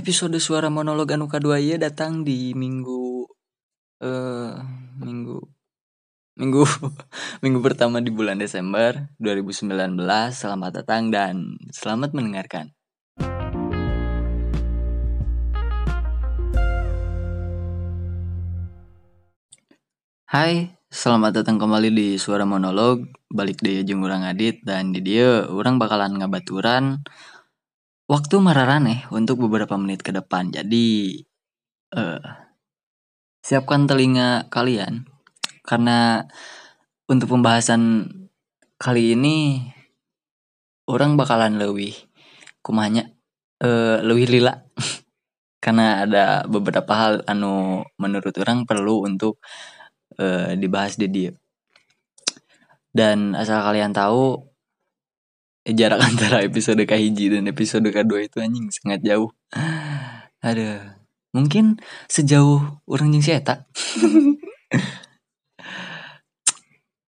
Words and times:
Episode 0.00 0.40
suara 0.40 0.72
monolog 0.72 1.12
anu 1.12 1.28
kadua 1.28 1.60
ieu 1.60 1.76
datang 1.76 2.24
di 2.24 2.56
minggu 2.56 3.28
eh 4.00 4.56
minggu 4.96 5.36
minggu 6.40 6.64
minggu 7.44 7.60
pertama 7.60 8.00
di 8.00 8.08
bulan 8.08 8.40
Desember 8.40 9.12
2019. 9.20 10.00
Selamat 10.32 10.80
datang 10.80 11.12
dan 11.12 11.60
selamat 11.68 12.16
mendengarkan. 12.16 12.72
Hai, 20.24 20.80
selamat 20.88 21.44
datang 21.44 21.60
kembali 21.60 21.92
di 21.92 22.08
Suara 22.16 22.48
Monolog. 22.48 23.04
Balik 23.28 23.60
di 23.60 23.84
jeung 23.84 24.00
urang 24.00 24.24
Adit 24.24 24.64
dan 24.64 24.96
di 24.96 25.04
dia 25.04 25.44
orang 25.44 25.76
bakalan 25.76 26.16
ngabaturan 26.16 27.04
waktu 28.10 28.42
mararaneh 28.42 29.06
untuk 29.14 29.46
beberapa 29.46 29.78
menit 29.78 30.02
ke 30.02 30.10
depan. 30.10 30.50
Jadi 30.50 31.22
eh 31.94 32.22
siapkan 33.40 33.86
telinga 33.86 34.50
kalian 34.50 35.06
karena 35.62 36.26
untuk 37.06 37.30
pembahasan 37.38 38.10
kali 38.76 39.14
ini 39.14 39.62
orang 40.90 41.14
bakalan 41.14 41.56
lebih 41.56 41.94
kumanya 42.60 43.14
eh 43.62 43.98
lebih 44.02 44.26
lila 44.26 44.54
karena 45.64 46.02
ada 46.04 46.24
beberapa 46.50 46.92
hal 46.98 47.14
anu 47.30 47.86
menurut 48.02 48.34
orang 48.42 48.66
perlu 48.66 49.06
untuk 49.06 49.38
eh, 50.18 50.58
dibahas 50.58 50.98
di 50.98 51.06
dia. 51.06 51.32
Dan 52.90 53.38
asal 53.38 53.62
kalian 53.62 53.94
tahu 53.94 54.49
jarak 55.74 56.00
antara 56.02 56.42
episode 56.44 56.82
kahiji 56.86 57.32
dan 57.32 57.46
episode 57.50 57.86
kedua 57.90 58.24
itu 58.24 58.42
anjing 58.42 58.70
sangat 58.70 59.00
jauh. 59.02 59.30
Aduh, 60.40 60.80
mungkin 61.36 61.78
sejauh 62.08 62.80
orang 62.88 63.12
jeung 63.14 63.24
si 63.24 63.32
eta. 63.34 63.66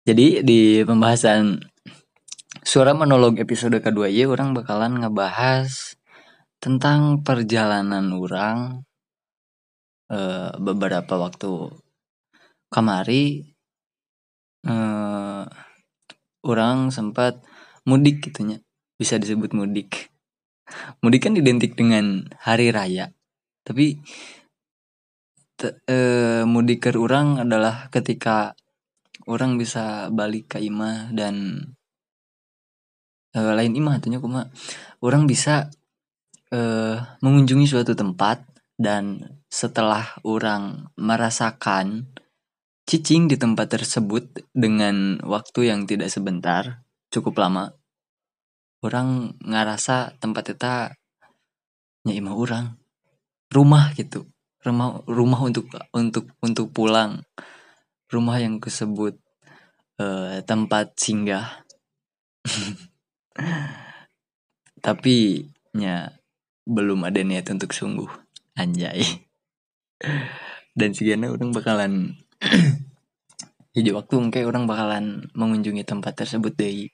Jadi 0.06 0.46
di 0.46 0.86
pembahasan 0.86 1.58
suara 2.62 2.94
monolog 2.94 3.42
episode 3.42 3.82
kedua 3.82 4.06
ya 4.06 4.30
orang 4.30 4.54
bakalan 4.54 5.02
ngebahas 5.02 5.98
tentang 6.62 7.26
perjalanan 7.26 8.14
orang 8.14 8.86
eh, 10.14 10.54
beberapa 10.62 11.14
waktu 11.18 11.74
kemari 12.70 13.50
eh, 14.66 15.44
orang 16.46 16.94
sempat 16.94 17.42
mudik 17.86 18.26
gitunya. 18.30 18.62
Bisa 18.98 19.18
disebut 19.22 19.54
mudik. 19.54 20.10
Mudik 21.06 21.30
kan 21.30 21.38
identik 21.38 21.78
dengan 21.78 22.26
hari 22.42 22.74
raya. 22.74 23.14
Tapi 23.66 24.02
te- 25.56 25.80
eh, 25.88 26.44
mudik 26.44 26.90
ke 26.90 26.90
orang 26.98 27.46
adalah 27.46 27.88
ketika 27.90 28.58
orang 29.26 29.58
bisa 29.58 30.10
balik 30.14 30.58
ke 30.58 30.58
imah 30.62 31.14
dan 31.14 31.62
eh, 33.34 33.54
lain 33.54 33.74
imah 33.74 34.02
artinya 34.02 34.20
kuma. 34.22 34.50
Orang 35.02 35.30
bisa 35.30 35.70
eh, 36.50 36.98
mengunjungi 37.22 37.66
suatu 37.70 37.94
tempat 37.94 38.42
dan 38.76 39.24
setelah 39.48 40.20
orang 40.28 40.92
merasakan 41.00 42.12
cicing 42.86 43.26
di 43.32 43.40
tempat 43.40 43.72
tersebut 43.72 44.46
dengan 44.54 45.18
waktu 45.26 45.74
yang 45.74 45.90
tidak 45.90 46.14
sebentar 46.14 46.85
cukup 47.16 47.40
lama. 47.40 47.72
Orang 48.84 49.40
ngerasa 49.40 50.20
tempat 50.20 50.52
itu 50.52 50.76
nya 52.06 52.14
imah 52.14 52.36
orang. 52.36 52.66
Rumah 53.50 53.96
gitu. 53.96 54.28
Rumah 54.62 55.08
rumah 55.08 55.40
untuk 55.42 55.72
untuk 55.96 56.30
untuk 56.44 56.70
pulang. 56.76 57.24
Rumah 58.12 58.38
yang 58.38 58.60
disebut 58.60 59.16
eh, 59.98 60.44
tempat 60.44 61.00
singgah. 61.00 61.66
Tapi 64.86 65.48
nya 65.74 66.14
belum 66.68 67.08
ada 67.08 67.24
niat 67.24 67.50
untuk 67.50 67.74
sungguh. 67.74 68.10
Anjay. 68.60 69.26
Dan 70.76 70.92
sigana 70.92 71.32
orang 71.32 71.56
bakalan 71.56 72.20
hijau 73.76 74.00
waktu 74.00 74.16
mungkin 74.20 74.44
orang 74.48 74.64
bakalan 74.68 75.06
mengunjungi 75.36 75.84
tempat 75.84 76.16
tersebut 76.16 76.56
deh 76.56 76.92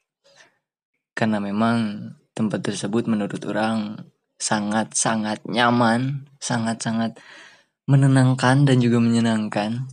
karena 1.21 1.37
memang 1.37 2.09
tempat 2.33 2.65
tersebut 2.65 3.05
menurut 3.05 3.37
orang 3.45 4.09
sangat 4.41 4.97
sangat 4.97 5.45
nyaman 5.45 6.25
sangat 6.41 6.81
sangat 6.81 7.21
menenangkan 7.85 8.65
dan 8.65 8.81
juga 8.81 8.97
menyenangkan. 8.97 9.85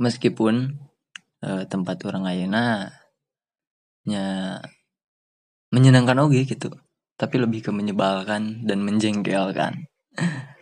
Meskipun 0.00 0.80
eh, 1.44 1.68
tempat 1.68 2.00
orang 2.08 2.24
ayana 2.24 2.96
nya 4.08 4.56
menyenangkan 5.68 6.24
oke 6.24 6.48
gitu 6.48 6.72
tapi 7.20 7.36
lebih 7.36 7.68
ke 7.68 7.70
menyebalkan 7.76 8.64
dan 8.64 8.80
menjengkelkan. 8.80 9.84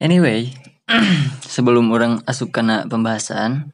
Anyway 0.00 0.52
sebelum 1.56 1.92
orang 1.92 2.24
asup 2.24 2.52
kena 2.52 2.84
pembahasan 2.84 3.72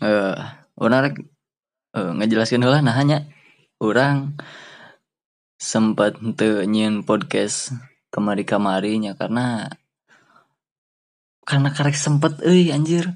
eh 0.00 0.36
orang 0.80 1.12
rek 1.94 2.02
eh, 2.02 2.12
ngejelaskan 2.22 2.66
lah 2.66 2.80
nah 2.82 2.94
hanya 2.94 3.26
orang 3.80 4.38
sempat 5.60 6.16
teu 6.40 6.64
nyieun 6.64 7.04
podcast 7.04 7.76
kemari 8.08 8.48
kamarinya 8.48 9.12
karena 9.14 9.68
karena 11.50 11.74
karek 11.74 11.98
sempet 11.98 12.38
euy 12.46 12.70
anjir. 12.70 13.10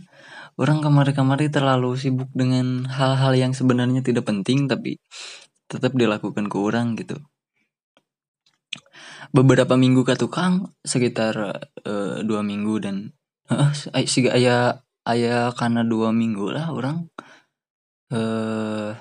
Orang 0.55 0.87
kemari-kamari 0.87 1.51
terlalu 1.51 1.99
sibuk 1.99 2.31
dengan 2.31 2.87
hal-hal 2.87 3.35
yang 3.35 3.53
sebenarnya 3.55 4.07
tidak 4.07 4.27
penting 4.27 4.71
tapi 4.71 5.03
tetap 5.67 5.95
dilakukan 5.99 6.47
ke 6.47 6.57
orang 6.59 6.95
gitu. 6.95 7.19
Beberapa 9.35 9.75
minggu 9.75 10.07
ke 10.07 10.15
tukang 10.15 10.75
sekitar 10.87 11.59
eh, 11.83 12.23
dua 12.23 12.47
minggu 12.47 12.75
dan 12.79 13.11
eh 13.51 14.07
sih 14.07 14.31
ayah 14.31 14.79
ayah 15.11 15.51
karena 15.59 15.83
dua 15.83 16.15
minggu 16.15 16.55
lah 16.55 16.71
orang 16.71 17.11
eh 18.13 18.93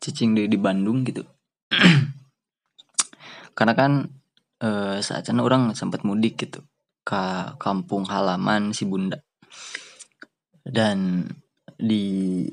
cicing 0.00 0.36
di 0.36 0.42
di 0.50 0.58
Bandung 0.60 1.06
gitu. 1.06 1.24
Karena 3.56 3.72
kan 3.72 3.92
eh, 4.60 4.98
saat 5.00 5.24
itu 5.24 5.40
orang 5.40 5.72
sempat 5.72 6.04
mudik 6.04 6.36
gitu 6.40 6.60
ke 7.06 7.56
kampung 7.56 8.04
halaman 8.06 8.74
si 8.76 8.84
bunda. 8.84 9.22
Dan 10.66 11.30
di 11.78 12.44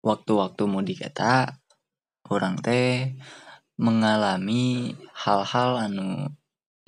waktu-waktu 0.00 0.62
mudik 0.64 1.04
eta 1.04 1.58
orang 2.30 2.56
teh 2.62 3.18
mengalami 3.78 4.94
hal-hal 5.14 5.78
anu 5.78 6.32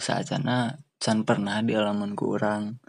saacana 0.01 0.81
can 0.99 1.23
pernah 1.23 1.63
di 1.63 1.77
alamanku 1.77 2.37
orang 2.41 2.81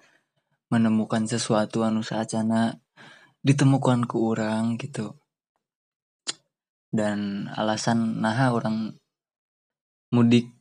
menemukan 0.71 1.27
sesuatu 1.27 1.83
anu 1.83 2.01
saacana 2.01 2.79
ditemukan 3.41 4.05
ke 4.05 4.15
orang 4.17 4.77
gitu. 4.77 5.17
Dan 6.91 7.49
alasan 7.53 8.19
nah 8.21 8.35
orang 8.51 8.93
mudik 10.11 10.51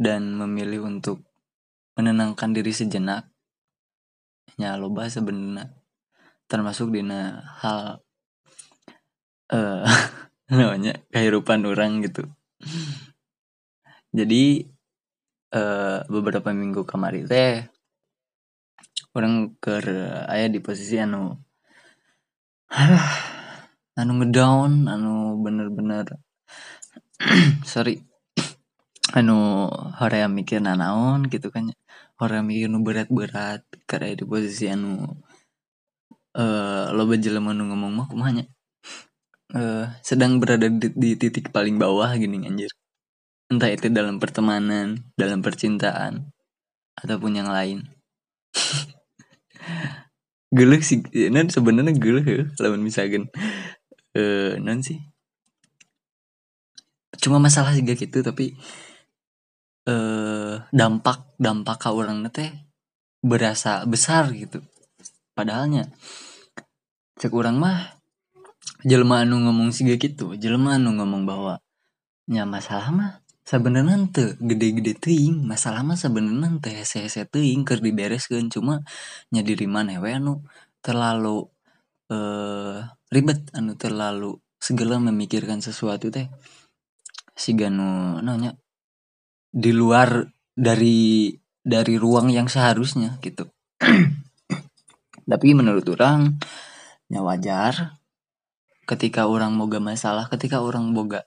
dan 0.00 0.34
memilih 0.34 0.88
untuk 0.88 1.22
menenangkan 1.94 2.50
diri 2.50 2.74
sejenak 2.74 3.30
nya 4.58 4.78
loba 4.78 5.06
sebenarnya. 5.10 5.74
Termasuk 6.46 6.94
dina 6.94 7.42
hal 7.62 8.04
eh 9.50 9.84
namanya 10.50 10.98
kehidupan 11.10 11.64
orang 11.66 12.04
gitu. 12.04 12.26
Jadi 14.14 14.62
eh, 15.54 15.98
beberapa 16.06 16.50
minggu 16.54 16.86
kemarin 16.86 17.26
teh 17.26 17.66
orang 19.14 19.54
ke 19.62 19.78
ayah 20.30 20.48
di 20.50 20.58
posisi 20.58 20.98
anu 20.98 21.43
anu 24.00 24.12
ngedown 24.18 24.90
anu 24.90 25.38
bener-bener 25.38 26.18
sorry 27.72 28.02
anu 29.18 29.70
horea 29.98 30.26
mikir 30.26 30.58
nanaon 30.58 31.30
gitu 31.30 31.54
kan 31.54 31.70
horea 32.18 32.42
mikir 32.42 32.66
nu 32.66 32.82
berat-berat 32.82 33.62
karena 33.86 34.18
di 34.18 34.24
posisi 34.26 34.66
anu 34.66 35.06
eh 36.34 36.86
loba 36.90 37.14
jelema 37.14 37.54
nu 37.54 37.70
ngomong 37.70 37.92
mah 37.94 38.06
kumanya 38.10 38.44
eh 39.54 39.86
sedang 40.02 40.42
berada 40.42 40.66
di, 40.66 40.90
di 40.90 41.10
titik 41.14 41.54
paling 41.54 41.78
bawah 41.78 42.10
gini 42.18 42.42
anjir. 42.42 42.74
Entah 43.52 43.70
itu 43.70 43.86
dalam 43.92 44.18
pertemanan 44.18 44.98
dalam 45.14 45.38
percintaan 45.46 46.26
ataupun 46.98 47.38
yang 47.38 47.50
lain 47.54 47.86
gelek 50.54 50.86
sih. 50.86 51.02
Nan 51.34 51.50
sebenarnya 51.50 51.92
gelek 51.98 52.26
ya 52.30 52.44
lawan 52.62 52.80
misalkan 52.86 53.26
eh 54.14 54.54
non 54.62 54.78
sih. 54.80 55.02
Cuma 57.18 57.42
masalah 57.42 57.74
juga 57.74 57.98
gitu 57.98 58.22
tapi 58.22 58.54
eh 59.90 60.54
dampak 60.70 61.34
dampak 61.42 61.76
ke 61.82 61.88
orang 61.90 62.22
teh 62.30 62.50
berasa 63.18 63.82
besar 63.84 64.30
gitu. 64.30 64.62
Padahalnya 65.34 65.90
cek 67.18 67.34
orang 67.34 67.58
mah 67.58 67.98
jelema 68.84 69.24
anu 69.24 69.40
ngomong 69.42 69.72
sih 69.74 69.86
gitu 69.86 70.36
jelema 70.36 70.76
anu 70.76 70.94
ngomong 70.94 71.24
bahwa 71.24 71.58
nya 72.28 72.44
masalah 72.44 72.88
mah 72.92 73.23
sebenarnya 73.44 73.94
ente 74.00 74.24
gede-gede 74.40 74.92
ting 74.96 75.44
masalah 75.44 75.84
mah 75.84 76.00
sebenarnya 76.00 76.48
ente 76.58 76.70
hese-hese 76.72 77.28
ting 77.28 77.64
ker 77.68 77.80
dibereskan 77.84 78.48
cuma 78.48 78.80
nya 79.32 79.40
diri 79.44 79.68
mana 79.68 80.00
we 80.00 80.10
anu 80.16 80.40
terlalu 80.80 81.44
eh 82.08 82.80
ribet 83.12 83.52
anu 83.52 83.76
terlalu 83.76 84.40
segala 84.64 84.96
memikirkan 84.96 85.60
sesuatu 85.60 86.08
teh. 86.08 86.32
Si 87.36 87.52
ganu 87.52 88.16
nanya 88.24 88.56
di 89.52 89.70
luar 89.76 90.24
dari 90.56 91.28
dari 91.60 91.94
ruang 92.00 92.32
yang 92.32 92.48
seharusnya 92.48 93.20
gitu. 93.20 93.44
Tapi 95.30 95.48
menurut 95.52 95.84
orang 95.92 96.40
ya 97.12 97.20
wajar 97.20 98.00
ketika 98.88 99.28
orang 99.28 99.56
boga 99.60 99.80
masalah 99.80 100.28
ketika 100.28 100.60
orang 100.60 100.92
boga 100.92 101.24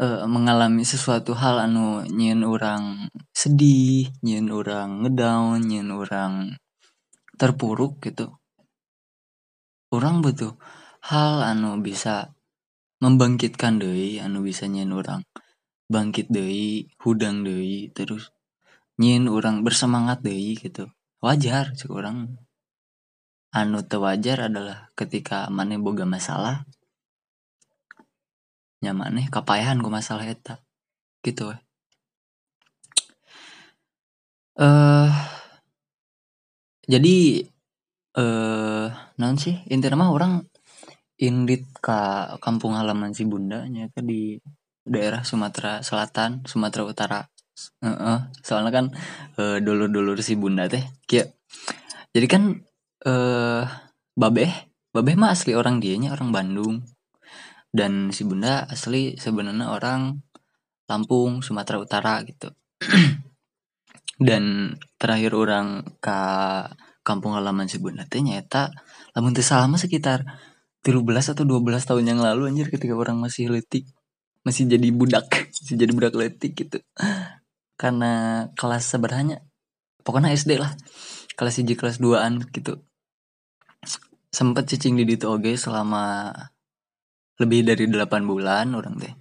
uh, 0.00 0.24
mengalami 0.28 0.84
sesuatu 0.84 1.32
hal 1.36 1.60
anu 1.60 2.04
nyin 2.06 2.44
orang 2.44 3.08
sedih 3.32 4.12
nyin 4.20 4.52
orang 4.52 5.04
ngedown 5.04 5.64
nyin 5.64 5.88
orang 5.92 6.56
terpuruk 7.36 8.00
gitu. 8.04 8.36
Orang 9.92 10.20
butuh 10.20 10.56
hal 11.04 11.44
anu 11.44 11.80
bisa 11.80 12.36
membangkitkan 13.00 13.80
doi 13.80 14.20
anu 14.20 14.44
bisa 14.44 14.68
nyin 14.68 14.92
orang 14.92 15.24
bangkit 15.86 16.28
doi 16.32 16.88
hudang 17.04 17.46
doi 17.46 17.92
terus 17.92 18.32
nyin 19.00 19.28
orang 19.28 19.64
bersemangat 19.64 20.24
deh 20.24 20.56
gitu. 20.56 20.88
Wajar 21.20 21.72
sih 21.76 21.88
orang 21.88 22.36
anu 23.56 23.80
wajar 23.80 24.52
adalah 24.52 24.92
ketika 24.92 25.48
mana 25.48 25.80
boga 25.80 26.04
masalah 26.04 26.68
nyamaneh 28.86 29.26
kapayahan 29.26 29.82
ku 29.82 29.90
masalah 29.90 30.26
eta. 30.30 30.62
Gitu 31.26 31.50
eh 31.50 31.60
uh, 34.62 35.12
jadi 36.88 37.44
eh 38.16 38.22
uh, 38.22 38.88
non 39.20 39.36
sih? 39.36 39.60
Intinya 39.68 40.06
mah 40.06 40.10
orang 40.14 40.32
indit 41.20 41.64
ka 41.80 42.36
kampung 42.40 42.76
halaman 42.76 43.12
si 43.16 43.24
bundanya 43.28 43.88
ke 43.92 44.00
di 44.04 44.40
daerah 44.86 45.26
Sumatera 45.26 45.80
Selatan 45.84 46.46
Sumatera 46.48 46.84
Utara. 46.86 47.20
Uh 47.80 47.88
-uh. 47.88 48.18
soalnya 48.44 48.68
kan 48.68 48.86
uh, 49.40 49.56
dulur-dulur 49.64 50.20
si 50.20 50.36
bunda 50.36 50.68
teh 50.68 50.84
kia. 51.08 51.24
Jadi 52.12 52.26
kan 52.28 52.52
uh, 53.08 53.64
babeh 54.16 54.52
babeh 54.92 55.14
mah 55.16 55.32
asli 55.32 55.52
orang 55.56 55.80
dianya 55.80 56.12
orang 56.16 56.32
Bandung 56.32 56.84
dan 57.76 58.08
si 58.08 58.24
bunda 58.24 58.64
asli 58.64 59.20
sebenarnya 59.20 59.68
orang 59.68 60.24
Lampung 60.88 61.44
Sumatera 61.44 61.76
Utara 61.76 62.24
gitu. 62.24 62.48
Dan 64.16 64.72
terakhir 64.96 65.36
orang 65.36 65.84
ke 66.00 66.18
kampung 67.04 67.36
halaman 67.36 67.68
si 67.68 67.76
bunda 67.76 68.08
teh 68.08 68.24
nyata 68.24 68.72
lamun 69.12 69.36
teh 69.36 69.44
sekitar 69.44 70.24
13 70.80 71.04
atau 71.36 71.44
12 71.44 71.60
tahun 71.84 72.04
yang 72.16 72.20
lalu 72.24 72.48
anjir 72.48 72.72
ketika 72.72 72.96
orang 72.96 73.20
masih 73.20 73.52
letik 73.52 73.86
masih 74.42 74.70
jadi 74.70 74.88
budak 74.94 75.26
masih 75.60 75.76
jadi 75.76 75.92
budak 75.92 76.14
letik 76.16 76.56
gitu. 76.56 76.80
Karena 77.80 78.46
kelas 78.56 78.88
sebenarnya 78.88 79.44
pokoknya 80.00 80.32
SD 80.32 80.56
lah 80.56 80.72
kelas 81.36 81.60
1 81.60 81.76
kelas 81.76 82.00
2an 82.00 82.40
gitu. 82.56 82.80
Sempat 84.32 84.64
cicing 84.70 84.96
di 84.96 85.04
ditu 85.04 85.28
oge 85.28 85.60
selama 85.60 86.32
lebih 87.40 87.66
dari 87.66 87.84
8 87.88 88.24
bulan 88.24 88.72
orang 88.72 88.96
teh. 89.00 89.14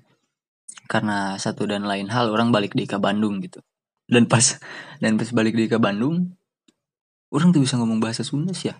Karena 0.86 1.36
satu 1.42 1.66
dan 1.66 1.84
lain 1.90 2.12
hal 2.14 2.30
orang 2.30 2.54
balik 2.54 2.78
di 2.78 2.86
ke 2.86 3.02
Bandung 3.02 3.42
gitu. 3.42 3.60
Dan 4.06 4.30
pas 4.30 4.62
dan 5.02 5.18
pas 5.18 5.30
balik 5.34 5.58
di 5.58 5.66
ke 5.66 5.82
Bandung 5.82 6.38
orang 7.34 7.50
tuh 7.52 7.66
bisa 7.66 7.76
ngomong 7.82 7.98
bahasa 7.98 8.22
Sunda 8.22 8.54
sih 8.54 8.70
ya? 8.70 8.78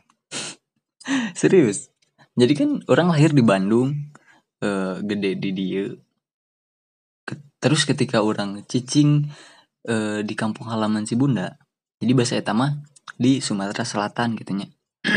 Serius? 1.40 1.90
Jadi 2.38 2.54
kan 2.54 2.70
orang 2.92 3.10
lahir 3.10 3.34
di 3.34 3.42
Bandung 3.42 4.14
uh, 4.62 5.02
gede 5.02 5.40
di 5.40 5.50
dia 5.52 5.86
terus 7.66 7.82
ketika 7.82 8.22
orang 8.22 8.62
cicing 8.70 9.26
e, 9.82 10.22
di 10.22 10.38
kampung 10.38 10.70
halaman 10.70 11.10
si 11.10 11.18
bunda 11.18 11.58
jadi 11.98 12.14
bahasa 12.14 12.38
etama 12.38 12.86
di 13.18 13.42
Sumatera 13.42 13.82
Selatan 13.82 14.38
gitunya 14.38 14.70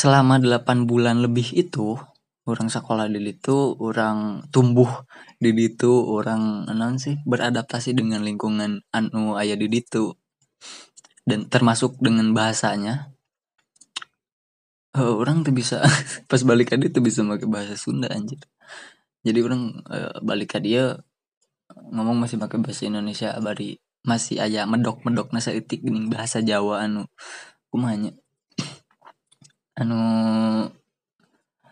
selama 0.00 0.40
8 0.40 0.88
bulan 0.88 1.20
lebih 1.20 1.52
itu 1.52 2.00
orang 2.48 2.72
sekolah 2.72 3.12
di 3.12 3.20
itu 3.20 3.76
orang 3.76 4.48
tumbuh 4.48 4.88
di 5.36 5.52
itu 5.52 5.92
orang 5.92 6.64
non 6.72 6.96
sih 6.96 7.20
beradaptasi 7.28 7.92
dengan 7.92 8.24
lingkungan 8.24 8.80
anu 8.96 9.36
ayah 9.36 9.60
di 9.60 9.68
itu. 9.68 10.16
Dan 11.28 11.52
termasuk 11.52 12.00
dengan 12.00 12.32
bahasanya 12.32 13.12
uh, 14.96 15.14
orang 15.20 15.44
tuh 15.44 15.52
bisa 15.52 15.84
pas 16.30 16.40
balik 16.48 16.72
ke 16.72 16.80
tuh 16.88 17.04
bisa 17.04 17.20
pakai 17.20 17.44
bahasa 17.44 17.76
Sunda 17.76 18.08
anjir. 18.08 18.40
Jadi 19.20 19.38
orang 19.44 19.84
uh, 19.84 20.16
balik 20.24 20.56
ke 20.56 20.64
dia 20.64 20.96
ngomong 21.92 22.16
masih 22.24 22.40
pakai 22.40 22.56
bahasa 22.56 22.88
Indonesia 22.88 23.36
bari 23.36 23.76
masih 24.00 24.40
aja 24.40 24.64
medok 24.64 25.04
medok 25.04 25.28
nasa 25.36 25.52
itik 25.52 25.84
bahasa 26.08 26.40
Jawa 26.40 26.88
anu. 26.88 27.04
Kumanya 27.68 28.16
anu 29.80 29.98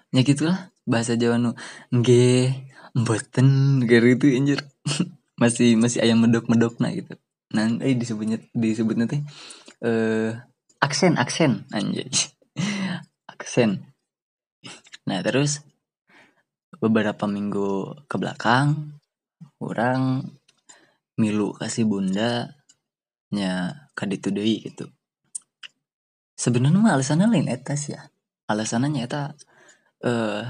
ya 0.09 0.21
gitulah 0.25 0.73
bahasa 0.89 1.21
Jawa 1.21 1.37
anu 1.37 1.53
nge 1.93 2.57
mboten 2.97 3.49
gitu 3.85 4.27
anjir. 4.33 4.61
Masih 5.39 5.79
masih 5.79 6.03
ayam 6.03 6.19
medok 6.19 6.51
medok 6.51 6.83
nah 6.83 6.91
gitu. 6.91 7.15
Nanti 7.55 7.87
eh, 7.87 7.95
disebutnya 7.95 8.43
disebutnya 8.51 9.07
teh 9.07 9.23
eh 9.87 10.35
aksen 10.83 11.15
aksen 11.15 11.63
anjay. 11.71 12.11
Aksen. 13.39 13.87
Nah 15.07 15.23
terus 15.23 15.63
beberapa 16.83 17.31
minggu 17.31 18.03
ke 18.11 18.17
belakang 18.19 18.99
orang 19.63 20.27
milu 21.15 21.55
kasih 21.55 21.87
bunda 21.87 22.59
nya 23.31 23.87
kaditu 23.95 24.35
deui 24.35 24.59
gitu 24.67 24.91
sebenarnya 26.39 26.79
mah 26.79 26.95
alasannya 26.95 27.27
lain 27.27 27.51
etas 27.51 27.91
ya. 27.91 28.01
Alasannya 28.47 29.03
eta 29.03 29.35
eh 29.99 30.09
uh, 30.09 30.43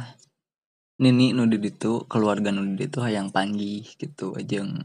nini 1.01 1.33
nu 1.33 1.49
itu 1.49 2.05
keluarga 2.13 2.53
nu 2.53 2.63
itu 2.77 2.99
hayang 3.01 3.33
panggih 3.33 3.89
gitu 3.97 4.37
ajeng 4.37 4.77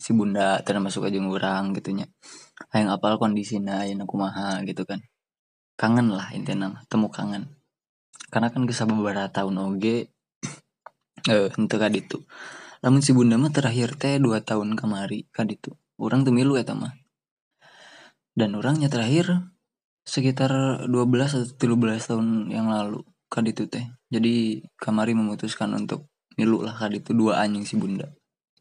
si 0.00 0.10
bunda 0.16 0.58
termasuk 0.66 1.06
ajeng 1.06 1.28
orang 1.28 1.76
gitunya 1.76 2.08
hayang 2.72 2.90
apal 2.90 3.20
kondisinya 3.22 3.86
yang 3.86 4.02
aku 4.02 4.18
maha 4.18 4.60
gitu 4.66 4.82
kan. 4.82 5.00
Kangen 5.78 6.12
lah 6.12 6.28
intinya 6.36 6.82
temu 6.90 7.08
kangen. 7.08 7.46
Karena 8.32 8.48
kan 8.52 8.62
bisa 8.66 8.84
beberapa 8.90 9.30
tahun 9.30 9.54
oge 9.62 10.10
eh 11.32 11.48
untuk 11.56 11.80
itu 11.94 12.18
namun 12.80 13.04
si 13.04 13.12
bunda 13.12 13.36
mah 13.36 13.52
terakhir 13.52 14.00
teh 14.00 14.16
dua 14.16 14.40
tahun 14.40 14.72
kemari 14.72 15.28
kan 15.36 15.44
itu 15.52 15.76
orang 16.00 16.24
tuh 16.24 16.32
milu 16.32 16.56
ya 16.56 16.64
mah. 16.72 16.96
Dan 18.32 18.56
orangnya 18.56 18.88
terakhir 18.88 19.49
sekitar 20.10 20.50
12 20.90 20.90
atau 20.90 21.46
13 21.54 22.08
tahun 22.10 22.26
yang 22.50 22.66
lalu 22.66 23.06
kan 23.30 23.46
itu 23.46 23.70
teh. 23.70 23.86
Jadi 24.10 24.66
kamari 24.74 25.14
memutuskan 25.14 25.70
untuk 25.78 26.10
milu 26.34 26.66
lah 26.66 26.74
kan 26.74 26.90
itu 26.90 27.14
dua 27.14 27.46
anjing 27.46 27.62
si 27.62 27.78
bunda. 27.78 28.10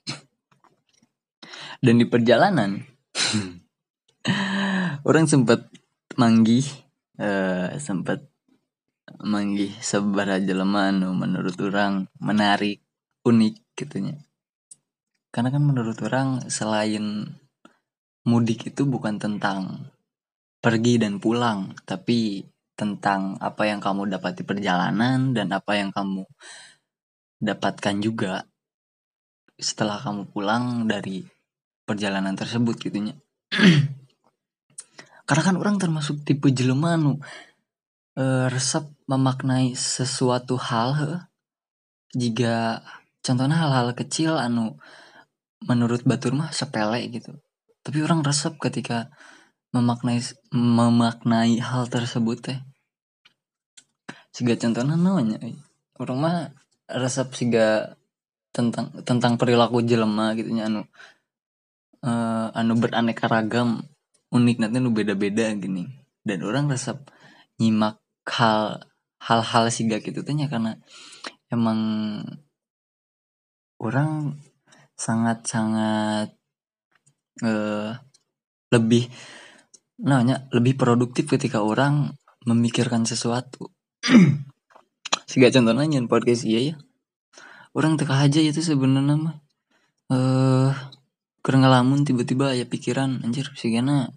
Dan 1.84 1.98
di 1.98 2.06
perjalanan 2.06 2.86
orang 5.10 5.26
sempat 5.26 5.66
manggih 6.14 6.70
uh, 7.18 7.74
sempat 7.82 8.30
manggih 9.26 9.74
sebar 9.82 10.38
jelema 10.38 10.94
menurut 10.94 11.58
orang 11.66 12.06
menarik 12.22 12.86
unik 13.26 13.74
gitunya 13.74 14.22
karena 15.30 15.54
kan 15.54 15.62
menurut 15.62 15.98
orang 16.02 16.50
selain 16.50 17.38
mudik 18.26 18.74
itu 18.74 18.86
bukan 18.86 19.22
tentang 19.22 19.94
pergi 20.60 21.00
dan 21.00 21.24
pulang 21.24 21.72
tapi 21.88 22.44
tentang 22.76 23.36
apa 23.40 23.68
yang 23.68 23.84
kamu 23.84 24.08
dapat 24.08 24.40
di 24.40 24.44
perjalanan 24.48 25.36
dan 25.36 25.52
apa 25.52 25.76
yang 25.76 25.92
kamu 25.92 26.24
dapatkan 27.40 27.96
juga 28.00 28.44
setelah 29.60 30.00
kamu 30.00 30.32
pulang 30.32 30.88
dari 30.88 31.24
perjalanan 31.84 32.36
tersebut 32.36 32.76
gitunya 32.80 33.16
karena 35.28 35.44
kan 35.44 35.56
orang 35.60 35.76
termasuk 35.80 36.24
tipe 36.24 36.52
jelema 36.52 36.96
e, 38.16 38.24
resep 38.52 38.88
memaknai 39.08 39.76
sesuatu 39.76 40.56
hal 40.60 41.24
jika 42.16 42.84
contohnya 43.22 43.60
hal-hal 43.62 43.94
kecil 43.94 44.40
anu 44.40 44.80
menurut 45.64 46.08
batur 46.08 46.36
mah 46.36 46.56
sepele 46.56 47.04
gitu. 47.12 47.36
Tapi 47.84 48.00
orang 48.04 48.24
resep 48.24 48.56
ketika 48.60 49.12
memaknai 49.76 50.20
memaknai 50.54 51.62
hal 51.62 51.86
tersebut 51.86 52.38
teh 52.42 52.60
siga 54.34 54.58
contohnya 54.58 54.98
namanya 54.98 55.38
orang 56.02 56.18
mah 56.18 56.38
resep 56.90 57.30
siga 57.38 57.98
tentang 58.50 58.90
tentang 59.06 59.38
perilaku 59.38 59.86
jelema 59.86 60.34
gitu 60.34 60.50
anu 60.58 60.90
uh, 62.02 62.48
anu 62.54 62.74
beraneka 62.80 63.30
ragam 63.30 63.86
unik 64.30 64.58
nanti 64.62 64.78
nu 64.78 64.94
beda-beda 64.94 65.50
gini. 65.58 65.86
Dan 66.22 66.46
orang 66.46 66.70
resep 66.70 66.98
nyimak 67.58 67.98
hal 68.30 68.86
hal-hal 69.20 69.66
siga 69.74 70.00
gitu 70.00 70.22
tanya 70.22 70.48
karena 70.48 70.78
emang 71.50 71.80
orang 73.82 74.38
sangat-sangat 74.96 76.36
uh, 77.44 77.92
lebih 78.70 79.10
namanya 80.00 80.48
lebih 80.56 80.80
produktif 80.80 81.28
ketika 81.28 81.64
orang 81.64 82.16
memikirkan 82.48 83.04
sesuatu. 83.04 83.72
Siga 85.30 85.52
contohnya 85.54 85.86
nyen 85.86 86.10
podcast 86.10 86.48
iya 86.48 86.74
ya 86.74 86.76
orang 87.74 88.00
teka 88.00 88.18
aja 88.18 88.40
itu 88.42 88.62
sebenarnya 88.62 89.16
mah. 89.16 89.38
Eh 90.10 90.74
kurang 91.40 91.64
ngalamun 91.64 92.04
tiba-tiba 92.04 92.52
ya 92.52 92.68
pikiran 92.68 93.24
anjir 93.24 93.48
sih 93.56 93.72
gana 93.72 94.10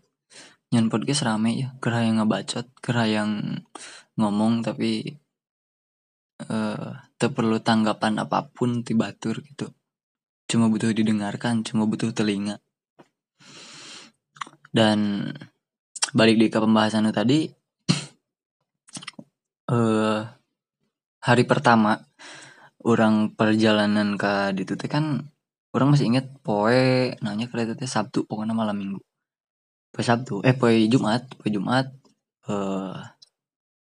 nyen 0.73 0.89
podcast 0.89 1.25
rame 1.27 1.55
ya. 1.59 1.69
Kera 1.83 2.05
yang 2.07 2.23
ngebacot 2.23 2.67
kera 2.81 3.05
yang 3.09 3.63
ngomong 4.17 4.65
tapi 4.65 5.21
eh 6.43 6.93
uh, 7.23 7.31
perlu 7.31 7.63
tanggapan 7.63 8.19
apa 8.19 8.51
pun 8.51 8.83
tibatur 8.83 9.45
gitu. 9.45 9.71
Cuma 10.51 10.67
butuh 10.73 10.91
didengarkan 10.91 11.63
cuma 11.63 11.87
butuh 11.87 12.11
telinga. 12.11 12.59
Dan 14.73 15.29
balik 16.13 16.37
di 16.37 16.47
ke 16.53 16.59
pembahasan 16.61 17.09
tadi 17.13 17.49
uh, 19.73 20.21
hari 21.23 21.45
pertama 21.49 21.97
orang 22.85 23.33
perjalanan 23.33 24.19
ke 24.21 24.53
itu 24.59 24.75
kan 24.91 25.31
orang 25.73 25.89
masih 25.95 26.07
inget 26.11 26.27
poe 26.45 27.15
nanya 27.25 27.47
kereta 27.49 27.73
teh 27.79 27.89
Sabtu 27.89 28.29
pokoknya 28.29 28.53
malam 28.53 28.77
minggu. 28.77 29.01
Poe 29.93 30.05
Sabtu 30.05 30.45
eh 30.45 30.53
poe 30.53 30.75
Jumat 30.93 31.23
poe 31.39 31.49
Jumat 31.49 31.87
eh 32.49 32.53
uh, 32.53 32.97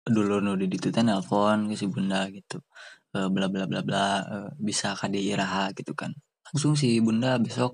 dulu 0.08 0.40
nu 0.42 0.56
di 0.56 0.68
teh 0.78 1.04
nelpon 1.04 1.70
ke 1.70 1.76
si 1.76 1.86
bunda 1.92 2.30
gitu 2.32 2.64
uh, 3.18 3.28
bla 3.34 3.48
bla 3.52 3.66
bla 3.70 3.82
bla 3.84 4.06
uh, 4.24 4.50
bisa 4.56 4.96
kadi 4.96 5.20
iraha 5.34 5.74
gitu 5.76 5.94
kan. 5.98 6.16
Langsung 6.48 6.74
si 6.80 7.02
bunda 7.04 7.36
besok 7.42 7.74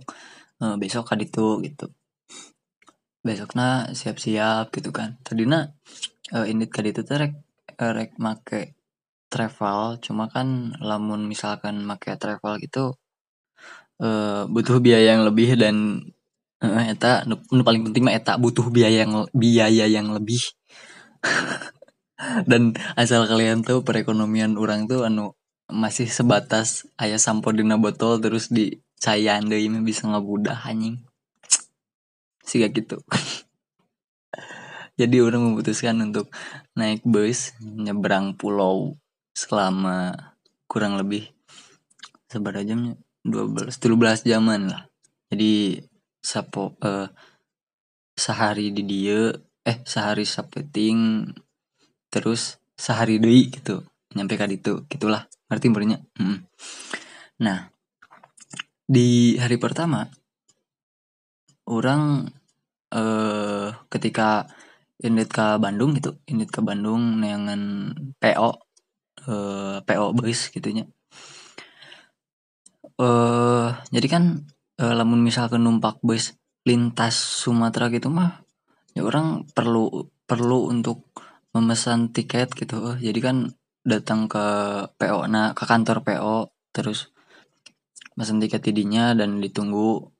uh, 0.63 0.75
besok 0.81 1.03
kadi 1.11 1.29
itu 1.29 1.61
gitu 1.65 1.85
besoknya 3.27 3.91
siap-siap 3.91 4.71
gitu 4.71 4.95
kan. 4.95 5.19
Tadinya 5.27 5.67
uh, 6.31 6.45
ini 6.47 6.71
kadi 6.71 6.95
itu 6.95 7.03
teh 7.03 7.17
rek 7.19 7.33
rek 7.75 8.15
make 8.23 8.79
travel. 9.27 9.99
Cuma 9.99 10.31
kan 10.31 10.79
lamun 10.79 11.27
misalkan 11.27 11.83
make 11.83 12.15
travel 12.15 12.55
gitu 12.63 12.95
uh, 14.01 14.45
butuh 14.49 14.77
biaya 14.81 15.17
yang 15.17 15.25
lebih 15.25 15.57
dan 15.57 15.75
uh, 16.61 16.83
eta 16.85 17.25
nu, 17.25 17.41
paling 17.61 17.85
penting 17.89 18.03
mah 18.05 18.15
eta 18.15 18.37
butuh 18.37 18.69
biaya 18.69 19.05
yang 19.05 19.25
biaya 19.33 19.85
yang 19.89 20.13
lebih. 20.13 20.41
Dan 22.49 22.73
asal 22.97 23.29
kalian 23.29 23.61
tahu 23.61 23.85
perekonomian 23.85 24.57
orang 24.57 24.89
tuh 24.89 25.05
anu 25.05 25.37
masih 25.69 26.09
sebatas 26.09 26.89
ayah 26.97 27.21
sampo 27.21 27.53
dina 27.53 27.77
botol 27.77 28.17
terus 28.17 28.49
di 28.49 28.81
cayan 28.97 29.45
ini 29.45 29.85
bisa 29.85 30.09
ngebudah 30.09 30.65
anjing 30.65 30.97
sih 32.47 32.63
gitu. 32.63 33.03
Jadi 34.99 35.21
orang 35.21 35.43
memutuskan 35.45 35.99
untuk 36.01 36.33
naik 36.73 37.05
bus 37.05 37.53
nyebrang 37.61 38.33
pulau 38.33 38.97
selama 39.35 40.15
kurang 40.65 40.97
lebih 40.97 41.29
seberapa 42.31 42.65
jamnya? 42.65 42.97
12 43.27 43.75
13 43.75 44.23
jaman 44.23 44.71
lah. 44.71 44.87
Jadi 45.27 45.83
sapo 46.23 46.79
uh, 46.79 47.11
sehari 48.15 48.71
di 48.71 48.87
dia 48.87 49.35
eh 49.67 49.77
sehari 49.83 50.23
sapeting 50.23 51.27
terus 52.07 52.57
sehari 52.79 53.19
deui 53.19 53.51
gitu 53.51 53.83
nyampe 54.15 54.39
ka 54.39 54.47
itu 54.47 54.87
gitulah. 54.87 55.27
Ngerti 55.51 55.67
bernya 55.71 56.01
hmm. 56.17 56.39
nah 57.43 57.69
di 58.87 59.35
hari 59.35 59.59
pertama 59.59 60.07
orang 61.67 62.31
eh 62.93 63.67
ketika 63.91 64.47
indit 65.03 65.29
ke 65.29 65.45
Bandung 65.59 65.93
gitu 65.97 66.17
indit 66.25 66.49
ke 66.49 66.59
Bandung 66.63 67.21
neangan 67.21 67.93
PO 68.17 68.49
uh, 69.27 69.77
PO 69.83 70.05
bus 70.17 70.49
gitunya 70.49 70.87
uh, 72.97 73.69
jadi 73.91 74.07
kan 74.07 74.23
uh, 74.81 74.93
lamun 74.95 75.21
misalkan 75.21 75.61
numpak 75.67 75.99
bus 76.01 76.33
lintas 76.67 77.15
Sumatera 77.15 77.91
gitu 77.91 78.09
mah 78.11 78.41
ya 78.97 79.05
orang 79.05 79.45
perlu 79.53 80.09
perlu 80.27 80.67
untuk 80.67 81.07
memesan 81.55 82.11
tiket 82.11 82.53
gitu. 82.53 82.99
Jadi 82.99 83.19
kan 83.23 83.37
datang 83.87 84.27
ke 84.27 84.45
PO 84.99 85.31
nah 85.31 85.55
ke 85.55 85.63
kantor 85.63 86.03
PO 86.03 86.51
terus 86.75 87.07
pesan 88.19 88.43
tiket 88.43 88.67
tidinya 88.67 89.15
dan 89.15 89.39
ditunggu 89.39 90.11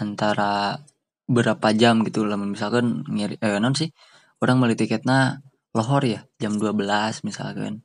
antara 0.00 0.80
berapa 1.24 1.72
jam 1.72 2.04
gitu 2.04 2.28
lamun 2.28 2.52
misalkan 2.52 3.04
ngiri 3.08 3.40
eh 3.40 3.56
non 3.56 3.72
sih 3.72 3.88
orang 4.44 4.60
beli 4.60 4.76
tiketnya 4.76 5.40
lohor 5.74 6.02
ya 6.06 6.20
jam 6.38 6.56
12 6.56 7.26
misalkan. 7.26 7.82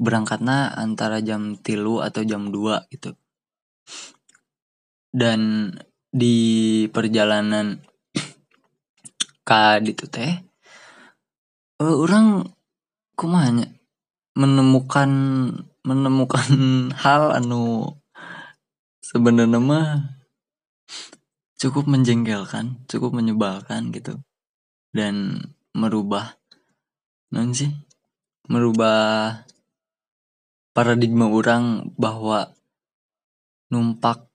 Berangkatnya 0.00 0.74
antara 0.74 1.22
jam 1.22 1.54
tilu 1.60 2.02
atau 2.02 2.24
jam 2.26 2.50
2 2.50 2.90
gitu. 2.90 3.14
Dan 5.14 5.70
di 6.10 6.36
perjalanan 6.90 7.82
ka 9.48 9.78
itu 9.82 10.06
teh 10.06 10.42
uh, 11.82 11.96
orang 11.98 12.46
kumanya 13.18 13.66
menemukan 14.34 15.10
menemukan 15.82 16.48
hal 17.02 17.34
anu 17.34 17.98
sebenarnya 19.02 19.58
mah 19.58 20.13
cukup 21.64 21.88
menjengkelkan 21.88 22.84
cukup 22.84 23.16
menyebalkan 23.16 23.88
gitu 23.88 24.20
dan 24.92 25.40
merubah 25.72 26.36
non 27.32 27.56
sih 27.56 27.72
merubah 28.52 29.40
paradigma 30.76 31.32
orang 31.32 31.88
bahwa 31.96 32.52
numpak 33.72 34.28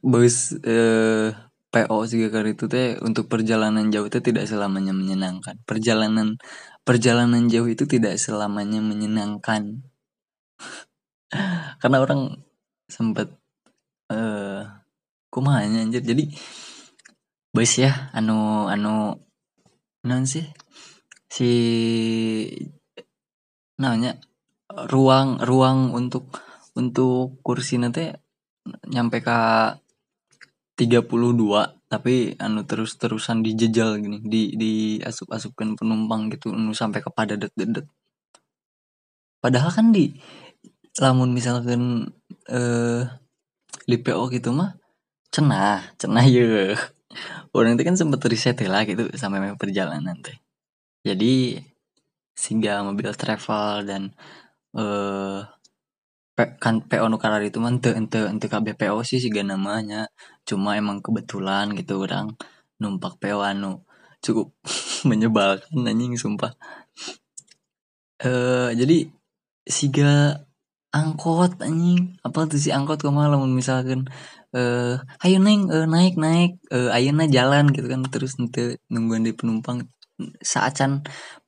bus 0.00 0.56
eh, 0.64 1.36
PO 1.72 1.98
kali 2.04 2.52
itu 2.52 2.68
teh 2.68 3.00
untuk 3.00 3.32
perjalanan 3.32 3.88
jauh 3.88 4.04
itu 4.04 4.20
tidak 4.20 4.44
selamanya 4.44 4.92
menyenangkan. 4.92 5.56
Perjalanan 5.64 6.36
perjalanan 6.84 7.48
jauh 7.48 7.64
itu 7.64 7.88
tidak 7.88 8.20
selamanya 8.20 8.84
menyenangkan. 8.84 9.80
Karena 11.80 11.98
orang 12.04 12.44
sempat 12.92 13.32
eh 14.12 14.68
kumanya 15.32 15.80
anjir. 15.80 16.04
Jadi 16.04 16.28
bus 17.52 17.72
ya 17.84 18.08
anu 18.16 18.66
anu 18.72 19.20
non 20.08 20.24
sih? 20.24 20.48
Si 21.28 21.50
namanya 23.76 24.16
ruang 24.88 25.36
ruang 25.40 25.92
untuk 25.92 26.32
untuk 26.80 27.40
kursi 27.44 27.76
nanti 27.76 28.08
nyampe 28.88 29.20
ke 29.20 29.38
32 30.80 31.92
tapi 31.92 32.32
anu 32.40 32.64
terus-terusan 32.64 33.44
dijejal 33.44 34.00
gini 34.00 34.18
di 34.24 34.42
di 34.56 34.72
asup-asupkan 35.04 35.76
penumpang 35.76 36.32
gitu 36.32 36.56
anu 36.56 36.72
sampai 36.72 37.04
ke 37.04 37.10
padat 37.12 37.52
dedet. 37.52 37.84
Padahal 39.44 39.70
kan 39.76 39.92
di 39.92 40.16
lamun 41.00 41.36
misalkan 41.36 42.08
eh 42.48 43.04
di 43.88 43.96
PO 44.00 44.24
gitu 44.32 44.56
mah 44.56 44.72
cenah 45.34 45.96
cenah 46.00 46.24
ya 46.28 46.76
orang 47.56 47.76
itu 47.76 47.82
kan 47.88 47.96
sempet 47.98 48.20
riset 48.28 48.58
lah 48.66 48.82
gitu 48.88 49.08
sampai 49.14 49.54
perjalanan 49.56 50.18
teh 50.20 50.36
jadi 51.02 51.62
sehingga 52.32 52.82
mobil 52.86 53.10
travel 53.14 53.84
dan 53.86 54.02
eh 54.72 55.40
kan 56.36 56.80
PO 56.80 57.06
nu 57.12 57.18
itu 57.44 57.58
mah 57.60 57.72
ente 57.76 58.18
ente 58.32 58.46
KBPO 58.48 58.96
sih 59.04 59.20
sih 59.22 59.30
namanya. 59.44 60.08
Cuma 60.48 60.74
emang 60.80 60.98
kebetulan 61.04 61.76
gitu 61.78 62.02
orang 62.02 62.34
numpak 62.82 63.20
PO 63.20 63.38
anu 63.44 63.84
cukup 64.24 64.48
menyebalkan 65.08 65.86
anjing 65.86 66.16
sumpah. 66.16 66.56
Eh 68.22 68.70
jadi 68.80 69.12
siga 69.68 70.42
angkot 70.94 71.60
anjing. 71.60 72.16
Apa 72.26 72.48
tuh 72.50 72.58
si 72.58 72.70
angkot 72.72 72.98
ke 73.04 73.10
mana 73.12 73.36
misalkan 73.44 74.08
eh 74.60 74.94
ayo 75.24 75.36
neng 75.46 75.60
eh, 75.74 75.86
naik 75.94 76.14
naik 76.24 76.50
eh 76.76 76.88
ayeuna 76.96 77.24
jalan 77.36 77.64
gitu 77.74 77.86
kan. 77.92 78.00
Terus 78.14 78.32
nanti 78.40 78.60
nungguan 78.92 79.22
di 79.26 79.32
penumpang. 79.38 79.78
Saat 80.52 80.72
can 80.78 80.92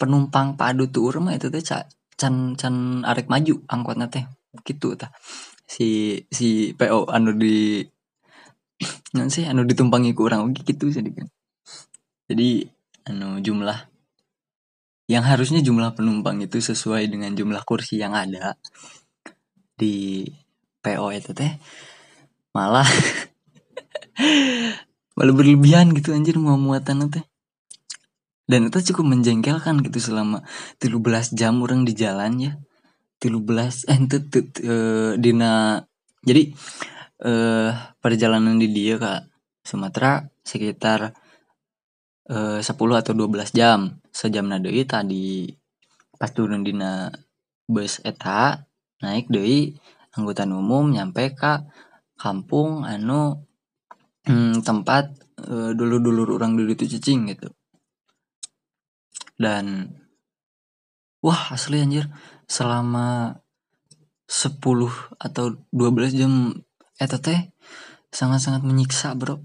penumpang 0.01 0.49
padu 0.61 0.85
tuh 0.95 1.03
urang 1.09 1.25
mah 1.29 1.35
itu 1.39 1.49
teh 1.55 1.63
ca- 1.71 1.89
can 2.21 2.35
can 2.61 2.77
arek 3.11 3.27
maju 3.33 3.55
angkotna 3.75 4.07
teh. 4.15 4.25
Gitu 4.69 4.89
tah. 5.01 5.11
Si 5.75 5.87
si 6.39 6.49
PO 6.79 7.01
anu 7.17 7.31
di 7.43 7.55
non 9.17 9.29
sih 9.35 9.45
anu 9.51 9.63
ditumpangi 9.71 10.11
ku 10.17 10.23
urang 10.27 10.41
oge 10.47 10.61
gitu 10.69 10.87
kan 10.95 11.29
jadi 12.29 12.49
anu 13.09 13.41
jumlah 13.45 13.79
yang 15.09 15.25
harusnya 15.25 15.61
jumlah 15.61 15.93
penumpang 15.97 16.41
itu 16.41 16.59
sesuai 16.65 17.05
dengan 17.13 17.33
jumlah 17.37 17.61
kursi 17.69 18.01
yang 18.01 18.17
ada 18.17 18.57
di 19.81 20.25
PO 20.83 21.07
itu 21.13 21.31
teh 21.37 21.53
malah 22.55 22.87
malah 25.19 25.35
berlebihan 25.35 25.91
gitu 25.93 26.15
anjir 26.15 26.39
mau 26.39 26.55
muatan 26.55 27.11
teh 27.11 27.27
dan 28.45 28.69
itu 28.69 28.93
cukup 28.93 29.17
menjengkelkan 29.17 29.81
gitu 29.89 30.13
selama 30.13 30.45
13 30.77 31.33
jam 31.33 31.65
orang 31.65 31.89
di 31.89 31.97
jalan 31.97 32.33
ya. 32.37 32.53
13 33.25 33.89
eh 33.89 33.99
itu 34.05 34.17
eh, 34.69 35.13
dina 35.17 35.81
jadi 36.21 36.53
eh 37.25 37.73
perjalanan 38.05 38.61
di 38.61 38.69
dia 38.69 39.01
ke 39.01 39.13
Sumatera 39.65 40.29
sekitar 40.45 41.17
eh 42.29 42.61
10 42.61 43.01
atau 43.01 43.13
12 43.17 43.57
jam. 43.57 43.97
Sejam 44.13 44.45
deui 44.61 44.85
tadi 44.85 45.49
pas 46.21 46.31
turun 46.31 46.63
dina 46.63 47.09
bus 47.65 48.05
eta 48.05 48.61
naik 49.01 49.33
deui 49.33 49.73
angkutan 50.13 50.53
umum 50.53 50.93
nyampe 50.93 51.33
ke 51.33 51.65
kampung 52.15 52.87
anu 52.87 53.45
hmm, 54.27 54.65
tempat 54.65 55.13
eh, 55.45 55.71
dulu-dulu 55.77 56.35
orang 56.37 56.57
dulu 56.57 56.73
itu 56.75 56.89
cicing 56.97 57.33
gitu. 57.33 57.49
Dan 59.35 59.91
wah 61.25 61.51
asli 61.51 61.83
anjir 61.83 62.07
selama 62.47 63.41
10 64.29 64.61
atau 65.21 65.45
12 65.73 66.21
jam 66.21 66.33
eta 66.97 67.19
teh 67.21 67.53
sangat-sangat 68.15 68.63
menyiksa 68.65 69.13
bro. 69.19 69.43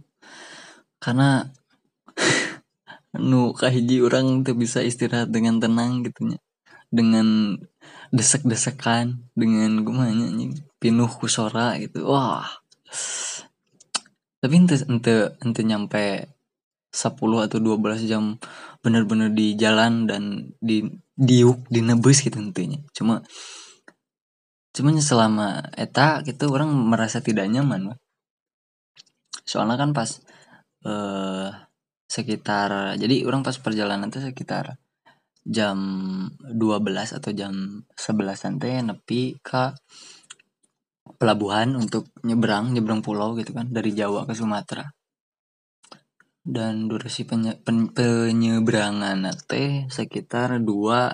Karena 1.01 1.49
nu 3.29 3.55
kahiji 3.55 4.03
orang 4.03 4.45
tuh 4.45 4.55
bisa 4.55 4.83
istirahat 4.83 5.31
dengan 5.33 5.57
tenang 5.59 6.05
gitu 6.05 6.29
nya. 6.29 6.39
Dengan 6.89 7.57
desek-desekan 8.09 9.29
dengan 9.37 9.85
gimana 9.85 10.13
anjing 10.13 10.57
pinuh 10.81 11.09
kusora 11.09 11.77
gitu. 11.81 12.07
Wah 12.09 12.58
tapi 14.39 14.53
ente 14.55 14.75
ente 14.87 15.35
ente 15.43 15.61
nyampe 15.65 16.31
10 16.89 17.45
atau 17.45 17.57
12 17.61 18.09
jam 18.09 18.39
bener-bener 18.81 19.29
di 19.29 19.53
jalan 19.53 20.09
dan 20.09 20.23
di 20.57 20.87
diuk 21.13 21.67
di 21.69 21.83
nebus 21.83 22.23
gitu 22.23 22.39
tentunya 22.39 22.79
cuma 22.95 23.21
cuman 24.73 25.01
selama 25.03 25.69
eta 25.75 26.23
gitu 26.23 26.49
orang 26.49 26.71
merasa 26.71 27.19
tidak 27.19 27.51
nyaman 27.51 27.93
soalnya 29.43 29.75
kan 29.75 29.91
pas 29.91 30.21
eh 30.87 31.49
sekitar 32.09 32.97
jadi 32.97 33.21
orang 33.29 33.45
pas 33.45 33.53
perjalanan 33.61 34.09
tuh 34.09 34.25
sekitar 34.25 34.81
jam 35.45 35.77
12 36.41 37.17
atau 37.21 37.31
jam 37.37 37.53
11 37.93 38.57
teh 38.57 38.81
nepi 38.81 39.37
ke 39.45 39.77
pelabuhan 41.19 41.75
untuk 41.75 42.07
nyebrang 42.23 42.71
nyebrang 42.71 43.03
pulau 43.03 43.35
gitu 43.35 43.51
kan 43.51 43.67
dari 43.69 43.91
Jawa 43.91 44.23
ke 44.23 44.33
Sumatera. 44.33 44.87
Dan 46.39 46.89
durasi 46.89 47.27
penye, 47.27 47.59
pen, 47.59 47.91
penyeberangan 47.91 49.27
teh 49.45 49.85
sekitar 49.91 50.57
dua 50.63 51.13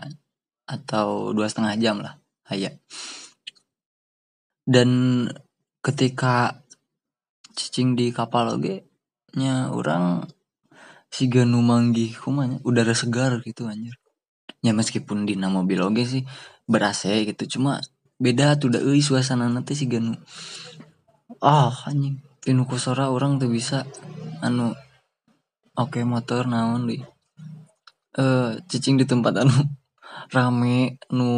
atau 0.69 1.33
dua 1.35 1.49
setengah 1.49 1.75
jam 1.81 1.97
lah 1.99 2.15
ayah 2.53 2.71
dan 4.65 4.89
ketika 5.85 6.65
cicing 7.53 7.93
di 7.93 8.09
kapal 8.09 8.57
oge 8.57 8.89
nya 9.37 9.69
orang 9.69 10.25
si 11.13 11.29
ganu 11.29 11.61
manggih 11.61 12.17
kumanya 12.17 12.57
udara 12.65 12.97
segar 12.97 13.39
gitu 13.45 13.69
anjir. 13.69 13.95
Ya 14.65 14.73
meskipun 14.73 15.29
di 15.29 15.37
mobil 15.37 15.79
oge 15.85 16.03
sih 16.09 16.23
berasa 16.65 17.13
gitu 17.21 17.45
cuma 17.57 17.85
beda 18.15 18.55
tuh 18.55 18.71
udah 18.71 18.81
euy 18.83 19.03
suasana 19.03 19.51
nanti 19.51 19.75
si 19.75 19.85
ganu. 19.91 20.15
Ah 21.43 21.71
oh, 21.71 21.75
anjing. 21.89 22.23
Pinu 22.39 22.63
kusora 22.69 23.09
orang 23.09 23.41
tuh 23.41 23.49
bisa 23.49 23.83
anu 24.39 24.71
oke 25.75 25.99
okay, 25.99 26.03
motor 26.05 26.47
naon 26.47 26.87
di 26.87 27.01
eh 28.15 28.51
cicing 28.69 28.95
di 28.95 29.05
tempat 29.09 29.43
anu 29.43 29.55
rame 30.35 31.01
nu 31.11 31.29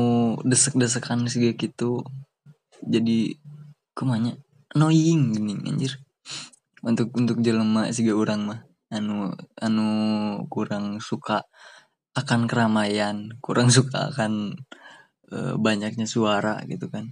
desek-desekan 0.45 1.25
sih 1.25 1.55
gitu 1.57 2.05
jadi 2.85 3.33
ke 3.97 4.03
mana 4.05 4.37
annoying 4.75 5.33
gini 5.33 5.57
anjir. 5.65 5.97
Untuk 6.85 7.09
untuk 7.17 7.41
jelema 7.41 7.89
sih 7.89 8.05
orang 8.13 8.41
mah 8.45 8.59
anu 8.93 9.33
anu 9.57 9.87
kurang 10.47 11.01
suka 11.01 11.43
akan 12.13 12.45
keramaian 12.45 13.33
kurang 13.43 13.67
suka 13.73 14.13
akan 14.13 14.55
e, 15.31 15.37
banyaknya 15.59 16.07
suara 16.09 16.63
gitu 16.67 16.87
kan. 16.91 17.11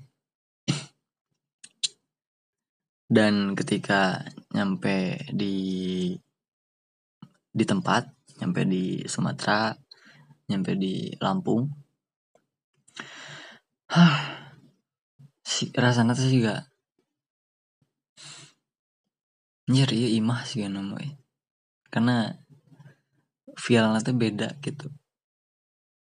Dan 3.06 3.54
ketika 3.54 4.26
nyampe 4.52 5.30
di 5.30 5.56
di 7.56 7.64
tempat 7.64 8.12
nyampe 8.42 8.68
di 8.68 9.08
Sumatera 9.08 9.72
nyampe 10.52 10.76
di 10.76 11.08
Lampung 11.24 11.72
hah 13.88 14.16
si 15.40 15.72
rasanya 15.72 16.12
tuh 16.12 16.28
juga 16.28 16.68
anjir 19.72 19.90
iya 19.96 20.10
imah 20.20 20.44
sih 20.44 20.68
namanya 20.68 21.16
karena 21.88 22.36
feel 23.56 23.88
tuh 24.04 24.16
beda 24.16 24.60
gitu. 24.60 24.92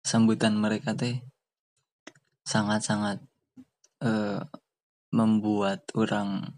Sambutan 0.03 0.55
mereka 0.55 0.95
teh 0.95 1.23
sangat-sangat 2.47 3.19
uh, 4.07 4.39
membuat 5.11 5.83
orang 5.99 6.55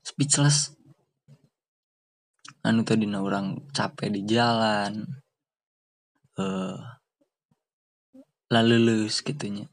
speechless. 0.00 0.72
Anu 2.64 2.84
tadi 2.84 3.04
orang 3.08 3.68
capek 3.72 4.08
di 4.08 4.24
jalan 4.24 5.04
eh 6.40 6.76
lalu 8.50 8.76
lulus 8.82 9.22
gitunya 9.22 9.70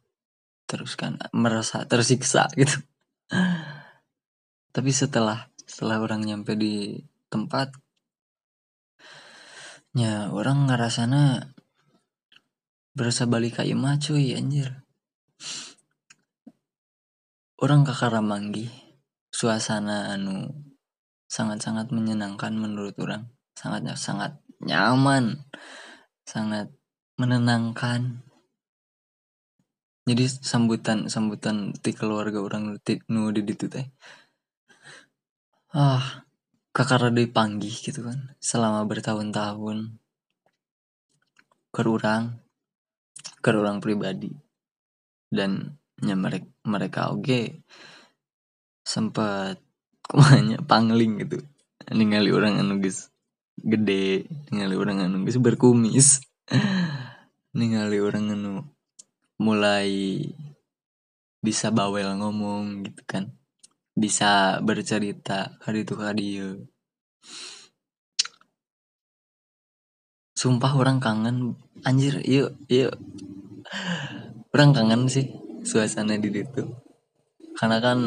terus 0.68 1.00
kan 1.00 1.16
merasa 1.32 1.88
tersiksa 1.88 2.52
gitu. 2.60 2.84
Tapi 4.76 4.92
setelah 4.92 5.48
setelah 5.64 6.04
orang 6.04 6.24
nyampe 6.28 6.56
di 6.56 7.00
tempat 7.28 7.76
ya 9.96 10.32
orang 10.32 10.70
ngerasana 10.70 11.52
berasa 12.96 13.28
balik 13.28 13.60
ke 13.60 13.64
imah 13.68 14.00
cuy 14.00 14.38
anjir 14.38 14.87
orang 17.58 17.82
ke 17.82 17.94
Karamanggi 17.94 18.70
suasana 19.34 20.14
anu 20.14 20.50
sangat-sangat 21.28 21.92
menyenangkan 21.92 22.56
menurut 22.56 22.96
orang. 23.02 23.30
Sangat 23.54 23.86
sangat 24.00 24.40
nyaman. 24.64 25.46
Sangat 26.24 26.72
menenangkan. 27.20 28.24
Jadi 30.08 30.24
sambutan 30.30 31.12
sambutan 31.12 31.76
di 31.76 31.92
keluarga 31.92 32.40
orang 32.40 32.80
nu 33.12 33.22
di 33.36 33.42
itu 33.44 33.68
teh. 33.68 33.86
Ah 35.76 36.24
kakak 36.72 37.12
dipanggil 37.12 37.74
gitu 37.74 38.08
kan. 38.08 38.38
Selama 38.40 38.88
bertahun-tahun. 38.88 40.00
Ke 41.74 41.82
orang 41.84 42.40
ke 43.44 43.50
orang 43.52 43.84
pribadi. 43.84 44.32
Dan 45.28 45.76
ya 46.02 46.14
mereka 46.14 46.50
mereka 46.62 47.02
oke 47.10 47.66
sempat 48.86 49.58
kumanya 50.06 50.62
pangling 50.64 51.26
gitu. 51.26 51.44
Ningali 51.92 52.32
orang 52.32 52.60
anu 52.62 52.80
geus 52.80 53.12
gede 53.58 54.28
ningali 54.54 54.76
orang 54.78 55.04
anu 55.04 55.26
geus 55.26 55.40
berkumis 55.42 56.22
ningali 57.58 57.98
orang 58.00 58.32
anu 58.32 58.54
mulai 59.42 60.24
bisa 61.44 61.74
bawel 61.74 62.16
ngomong 62.16 62.88
gitu 62.88 63.04
kan. 63.04 63.36
Bisa 63.98 64.62
bercerita 64.62 65.58
hari 65.66 65.82
itu 65.82 65.98
kali 65.98 66.30
sumpah 70.38 70.72
orang 70.78 71.02
kangen. 71.02 71.58
Anjir 71.82 72.22
yuk 72.24 72.56
yuk 72.70 72.94
orang 74.54 74.72
kangen 74.72 75.10
sih 75.12 75.47
suasana 75.68 76.16
di 76.16 76.32
situ. 76.32 76.64
Karena 77.60 77.84
kan 77.84 78.00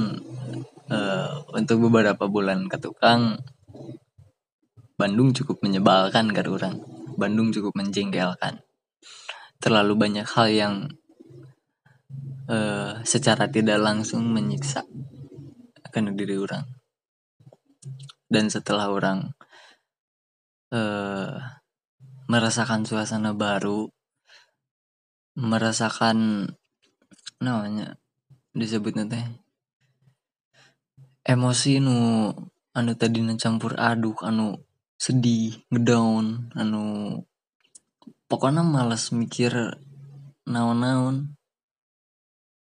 uh, 0.89 1.33
untuk 1.53 1.85
beberapa 1.85 2.25
bulan 2.25 2.65
ke 2.73 2.81
tukang 2.81 3.37
Bandung 5.01 5.33
cukup 5.33 5.65
menyebalkan 5.65 6.29
kan 6.29 6.45
orang. 6.45 6.77
Bandung 7.17 7.57
cukup 7.57 7.73
menjengkelkan. 7.73 8.61
Terlalu 9.57 9.97
banyak 9.97 10.29
hal 10.29 10.49
yang 10.53 10.75
uh, 12.53 13.01
secara 13.01 13.49
tidak 13.49 13.81
langsung 13.81 14.29
menyiksa 14.29 14.85
akan 15.89 16.13
diri 16.13 16.37
orang. 16.37 16.69
Dan 18.29 18.53
setelah 18.53 18.93
orang 18.93 19.33
uh, 20.77 21.41
merasakan 22.29 22.85
suasana 22.85 23.33
baru 23.33 23.89
merasakan 25.41 26.53
namanya? 27.41 27.97
Disebutnya 28.53 29.09
teh. 29.09 29.25
Emosi 31.25 31.81
nu 31.81 32.29
anu 32.77 32.93
tadi 32.95 33.21
campur 33.37 33.75
aduk 33.77 34.23
anu 34.23 34.61
sedih 35.01 35.57
ngedown 35.73 36.55
anu 36.55 36.83
pokoknya 38.29 38.63
malas 38.63 39.11
mikir 39.17 39.81
naon-naon. 40.45 41.35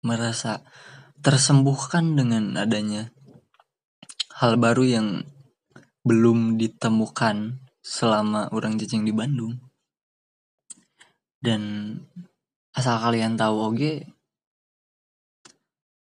Merasa 0.03 0.65
tersembuhkan 1.23 2.19
dengan 2.19 2.59
adanya 2.59 3.07
hal 4.36 4.59
baru 4.59 4.83
yang 4.83 5.07
belum 6.03 6.59
ditemukan 6.59 7.63
selama 7.79 8.51
orang 8.51 8.75
jajang 8.75 9.07
di 9.07 9.15
Bandung. 9.15 9.55
Dan 11.39 11.95
asal 12.75 12.99
kalian 12.99 13.39
tahu 13.39 13.71
oke 13.71 13.91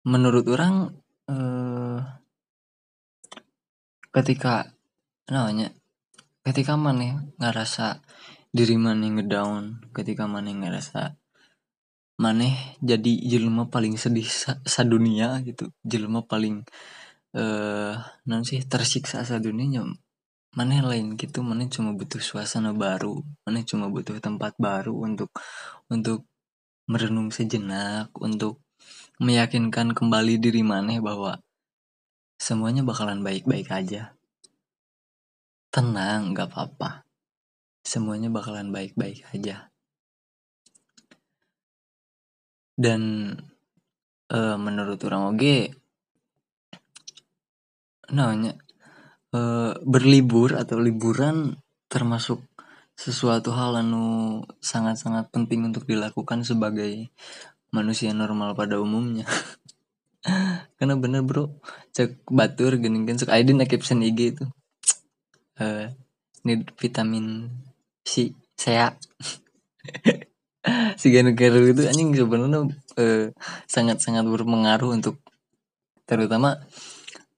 menurut 0.07 0.47
orang 0.49 0.97
eh, 1.29 2.01
ketika 4.11 4.73
namanya 5.31 5.71
ketika 6.43 6.75
mana 6.75 7.31
ngerasa 7.39 8.03
diri 8.51 8.75
mana 8.75 9.07
ngedown 9.07 9.93
ketika 9.95 10.27
mana 10.27 10.51
ngerasa 10.51 11.15
maneh 12.21 12.77
jadi 12.85 13.13
jelma 13.33 13.73
paling 13.73 13.97
sedih 13.97 14.29
sa, 14.29 14.83
dunia 14.85 15.41
gitu. 15.41 15.73
Jelma 15.81 16.21
paling 16.29 16.61
eh 17.33 17.95
non 18.29 18.43
sih 18.43 18.61
tersiksa 18.67 19.23
sa 19.23 19.39
dunia 19.39 19.87
maneh 20.59 20.81
lain 20.83 21.15
gitu 21.15 21.47
maneh 21.47 21.71
cuma 21.71 21.95
butuh 21.95 22.19
suasana 22.19 22.75
baru 22.75 23.23
maneh 23.47 23.63
cuma 23.63 23.87
butuh 23.87 24.19
tempat 24.19 24.59
baru 24.59 24.93
untuk 25.07 25.31
untuk 25.87 26.27
merenung 26.91 27.31
sejenak 27.31 28.11
untuk 28.19 28.59
meyakinkan 29.20 29.92
kembali 29.92 30.40
diri 30.40 30.64
maneh 30.64 30.98
bahwa 31.04 31.44
semuanya 32.40 32.80
bakalan 32.80 33.20
baik-baik 33.20 33.68
aja. 33.68 34.16
Tenang 35.68 36.33
nggak 36.33 36.48
apa-apa. 36.48 37.04
Semuanya 37.85 38.33
bakalan 38.33 38.72
baik-baik 38.72 39.28
aja. 39.37 39.68
Dan 42.80 43.37
uh, 44.33 44.56
menurut 44.56 44.96
orang 45.04 45.37
oge 45.37 45.76
namanya 48.11 48.56
uh, 49.37 49.76
berlibur 49.85 50.56
atau 50.56 50.80
liburan 50.80 51.61
termasuk 51.92 52.40
sesuatu 52.96 53.52
hal 53.52 53.80
anu 53.80 54.40
sangat-sangat 54.61 55.28
penting 55.28 55.68
untuk 55.68 55.85
dilakukan 55.85 56.44
sebagai 56.44 57.12
manusia 57.70 58.11
normal 58.14 58.54
pada 58.59 58.78
umumnya. 58.78 59.26
Karena 60.78 60.94
bener 61.00 61.22
bro. 61.24 61.59
Cek 61.96 62.28
batur 62.28 62.76
gini 62.76 63.02
kan 63.09 63.16
cek 63.18 63.33
Aidin 63.33 63.62
caption 63.66 64.04
IG 64.04 64.37
itu. 64.37 64.44
Uh, 65.61 65.92
need 66.44 66.72
vitamin 66.80 67.52
C 68.00 68.33
saya 68.56 68.96
si 71.00 71.09
Garu 71.12 71.61
itu 71.72 71.83
anjing 71.88 72.12
sebenarnya 72.12 72.68
eh, 73.00 73.33
sangat-sangat 73.64 74.28
berpengaruh 74.28 74.92
untuk 74.92 75.20
terutama 76.04 76.61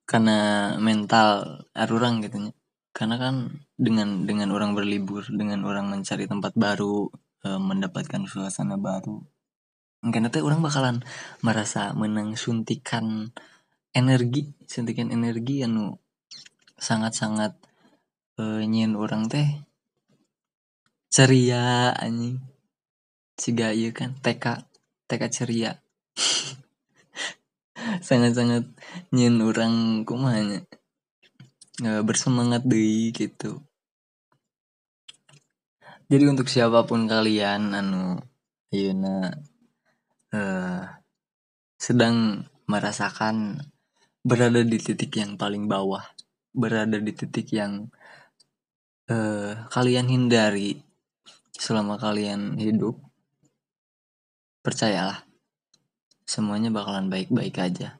karena 0.03 0.75
mental 0.83 1.63
arurang 1.71 2.19
gitu 2.19 2.51
karena 2.91 3.15
kan 3.15 3.35
dengan 3.79 4.27
dengan 4.27 4.51
orang 4.51 4.75
berlibur 4.75 5.23
dengan 5.31 5.63
orang 5.63 5.87
mencari 5.87 6.27
tempat 6.27 6.51
baru 6.59 7.07
eh, 7.47 7.59
mendapatkan 7.59 8.27
suasana 8.27 8.75
baru 8.75 9.23
karena 10.03 10.27
tuh 10.27 10.43
orang 10.43 10.59
bakalan 10.59 10.99
merasa 11.39 11.95
menang 11.95 12.35
suntikan 12.35 13.31
energi 13.95 14.51
suntikan 14.67 15.15
energi 15.15 15.63
yang 15.63 15.95
sangat-sangat 16.75 17.55
eh, 18.41 18.67
nyin 18.67 18.99
orang 18.99 19.31
teh. 19.31 19.63
Ceria 21.07 21.93
anjing. 21.95 22.41
Ciga 23.39 23.71
iya 23.71 23.95
kan? 23.95 24.17
TK 24.19 24.65
TK 25.07 25.23
ceria. 25.29 25.71
Sangat-sangat 28.07 28.65
nyen 29.13 29.37
orang 29.45 30.03
kumanya. 30.09 30.65
E, 31.81 32.01
bersemangat 32.01 32.65
deh 32.65 33.13
gitu. 33.13 33.61
Jadi 36.09 36.23
untuk 36.29 36.49
siapa 36.49 36.85
pun 36.85 37.05
kalian 37.09 37.73
anu 37.73 38.21
Yuna 38.73 39.33
uh, 40.33 40.83
sedang 41.77 42.49
merasakan 42.65 43.63
berada 44.25 44.65
di 44.65 44.79
titik 44.79 45.13
yang 45.19 45.37
paling 45.37 45.69
bawah 45.69 46.03
berada 46.53 46.97
di 46.99 47.11
titik 47.13 47.53
yang 47.53 47.87
uh, 49.09 49.53
kalian 49.69 50.09
hindari 50.09 50.79
selama 51.53 51.95
kalian 52.01 52.57
hidup 52.57 52.97
Percayalah, 54.63 55.27
semuanya 56.23 56.71
bakalan 56.71 57.11
baik-baik 57.11 57.59
aja. 57.59 57.99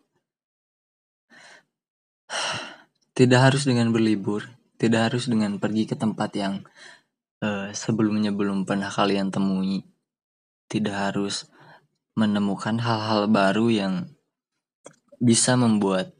Tidak 3.19 3.35
harus 3.35 3.67
dengan 3.67 3.91
berlibur, 3.91 4.47
tidak 4.79 5.11
harus 5.11 5.27
dengan 5.27 5.59
pergi 5.59 5.91
ke 5.91 5.99
tempat 5.99 6.31
yang 6.39 6.63
uh, 7.43 7.67
sebelumnya 7.75 8.31
belum 8.31 8.63
pernah 8.63 8.87
kalian 8.87 9.27
temui. 9.27 9.83
Tidak 10.71 10.95
harus 10.95 11.51
menemukan 12.13 12.77
hal-hal 12.81 13.29
baru 13.29 13.67
yang 13.73 13.93
bisa 15.17 15.57
membuat 15.57 16.13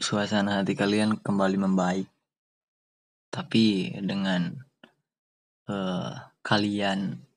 suasana 0.00 0.60
hati 0.60 0.76
kalian 0.76 1.20
kembali 1.20 1.56
membaik. 1.60 2.08
Tapi 3.30 3.94
dengan 4.02 4.52
uh, 5.70 6.12
kalian 6.42 7.30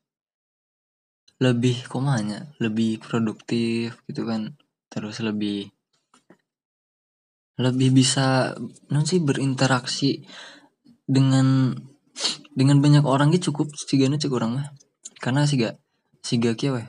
lebih 1.43 1.91
komanya 1.91 2.55
lebih 2.63 3.03
produktif 3.03 3.99
gitu 4.07 4.23
kan 4.23 4.55
terus 4.87 5.19
lebih 5.19 5.67
lebih 7.59 7.89
bisa 7.91 8.55
non 8.87 9.03
sih 9.03 9.19
berinteraksi 9.19 10.23
dengan 11.03 11.75
dengan 12.55 12.79
banyak 12.79 13.03
orang 13.03 13.35
gitu 13.35 13.51
cukup 13.51 13.75
sigana 13.75 14.15
cek 14.15 14.31
orang 14.31 14.51
mah 14.61 14.67
karena 15.19 15.43
siga 15.43 15.75
siga 16.23 16.55
kia 16.55 16.71
weh 16.79 16.87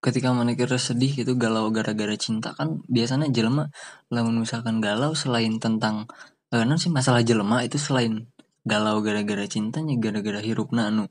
ketika 0.00 0.32
mana 0.32 0.56
kira 0.56 0.80
sedih 0.80 1.12
gitu 1.12 1.36
galau 1.36 1.68
gara-gara 1.68 2.16
cinta 2.16 2.56
kan 2.56 2.80
biasanya 2.88 3.28
jelema 3.28 3.68
lamun 4.08 4.40
misalkan 4.44 4.80
galau 4.80 5.12
selain 5.12 5.60
tentang 5.60 6.08
eh, 6.52 6.64
non 6.64 6.80
sih 6.80 6.88
masalah 6.88 7.20
jelema 7.20 7.60
itu 7.60 7.76
selain 7.76 8.24
galau 8.64 9.04
gara-gara 9.04 9.44
cintanya 9.44 9.96
gara-gara 10.00 10.40
hirupna 10.40 10.88
anu 10.88 11.08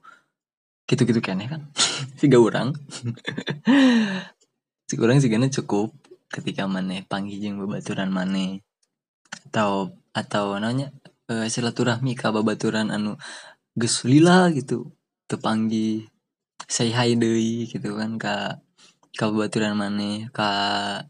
gitu-gitu 0.89 1.21
kene 1.21 1.45
kan. 1.45 1.61
Tiga 2.17 2.41
orang 2.47 2.73
si 4.89 4.97
orang 4.97 5.21
sih 5.23 5.29
cukup 5.29 5.93
ketika 6.33 6.65
mana 6.65 7.01
panggil 7.05 7.37
jeng 7.37 7.61
babaturan 7.61 8.09
mana 8.09 8.57
atau 9.49 9.93
atau 10.13 10.57
nanya 10.57 10.89
uh, 11.29 11.45
silaturahmi 11.45 12.17
ke 12.17 12.25
babaturan 12.33 12.89
anu 12.89 13.17
gesulila 13.77 14.49
gitu 14.49 14.89
tepanggi 15.29 16.09
say 16.65 16.89
hi 16.89 17.13
deui 17.13 17.69
gitu 17.69 17.97
kan 17.97 18.17
ke 18.17 18.35
ke 19.17 19.23
babaturan 19.25 19.73
mana 19.73 20.29
ke 20.29 20.49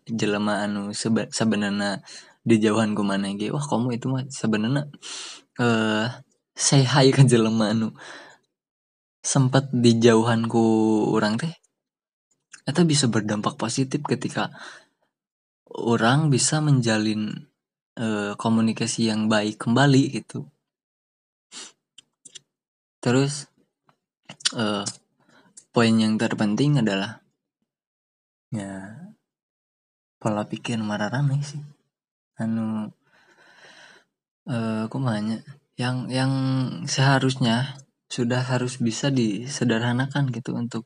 jelema 0.07 0.63
anu 0.65 0.95
sebenarnya 1.31 2.01
di 2.43 2.55
jauhan 2.57 2.95
ku 2.95 3.03
mana 3.03 3.31
gitu 3.35 3.55
wah 3.55 3.65
kamu 3.65 3.99
itu 3.99 4.07
mah 4.07 4.23
sebenarnya 4.31 4.87
eh 5.59 5.63
uh, 5.63 6.07
say 6.59 6.83
hi 6.83 7.07
ke 7.15 7.23
jelema 7.23 7.71
anu. 7.71 7.95
Sempat 9.23 9.71
di 9.71 9.95
jauhanku 9.99 10.63
orang 11.15 11.39
teh 11.39 11.55
itu 12.67 12.81
bisa 12.85 13.09
berdampak 13.09 13.55
positif 13.55 14.03
ketika 14.05 14.53
orang 15.65 16.29
bisa 16.29 16.61
menjalin 16.61 17.49
e, 17.97 18.37
komunikasi 18.37 19.09
yang 19.09 19.25
baik 19.25 19.57
kembali 19.57 20.21
gitu. 20.21 20.45
Terus 23.01 23.49
e, 24.53 24.85
poin 25.73 25.95
yang 25.97 26.15
terpenting 26.21 26.79
adalah 26.79 27.18
ya 28.49 28.97
pola 30.19 30.43
pikir 30.45 30.77
marah 30.81 31.09
rame 31.09 31.39
sih. 31.41 31.61
Anu 32.41 32.91
eh 34.49 34.85
kumanya 34.91 35.39
yang 35.79 36.11
yang 36.11 36.31
seharusnya 36.89 37.77
sudah 38.09 38.41
harus 38.41 38.81
bisa 38.81 39.07
disederhanakan 39.13 40.33
gitu 40.33 40.57
untuk 40.57 40.83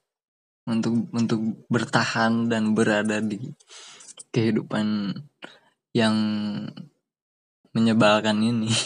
untuk 0.67 1.07
untuk 1.15 1.41
bertahan 1.71 2.51
dan 2.51 2.75
berada 2.75 3.23
di 3.23 3.39
kehidupan 4.35 5.15
yang 5.95 6.15
menyebalkan 7.73 8.37
ini. 8.43 8.69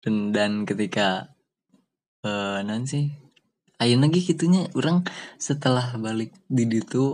Dan 0.00 0.32
dan 0.32 0.64
ketika 0.64 1.28
eh 2.24 2.64
nanti 2.64 3.19
ayo 3.82 3.94
lagi 4.02 4.20
gitunya. 4.28 4.60
Orang 4.78 4.98
setelah 5.40 5.86
balik 6.04 6.30
di 6.56 6.64
itu 6.68 7.04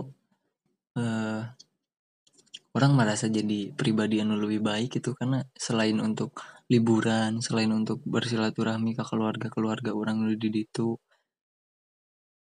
eh 0.99 1.41
orang 2.77 2.91
merasa 2.99 3.25
jadi 3.37 3.73
pribadi 3.79 4.15
yang 4.21 4.31
lebih 4.43 4.61
baik 4.69 4.89
gitu. 4.99 5.09
Karena 5.19 5.39
selain 5.65 5.97
untuk 6.07 6.31
liburan 6.71 7.39
selain 7.39 7.71
untuk 7.71 8.03
bersilaturahmi 8.03 8.91
ke 8.99 9.03
keluarga 9.07 9.47
keluarga 9.55 9.91
orang 9.95 10.17
di 10.35 10.67
itu 10.67 10.99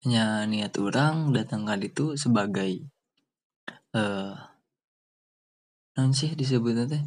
hanya 0.04 0.44
niat 0.50 0.74
orang 0.82 1.30
datang 1.36 1.62
ke 1.64 1.78
itu 1.88 2.04
sebagai 2.18 2.72
eh 3.94 4.34
non 5.96 6.10
sih 6.18 6.30
disebutnya 6.40 6.84
teh? 6.92 7.02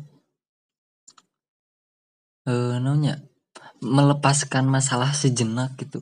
Eh 2.51 2.75
nanya 2.85 3.13
melepaskan 3.81 4.65
masalah 4.75 5.11
sejenak 5.21 5.73
gitu 5.81 5.99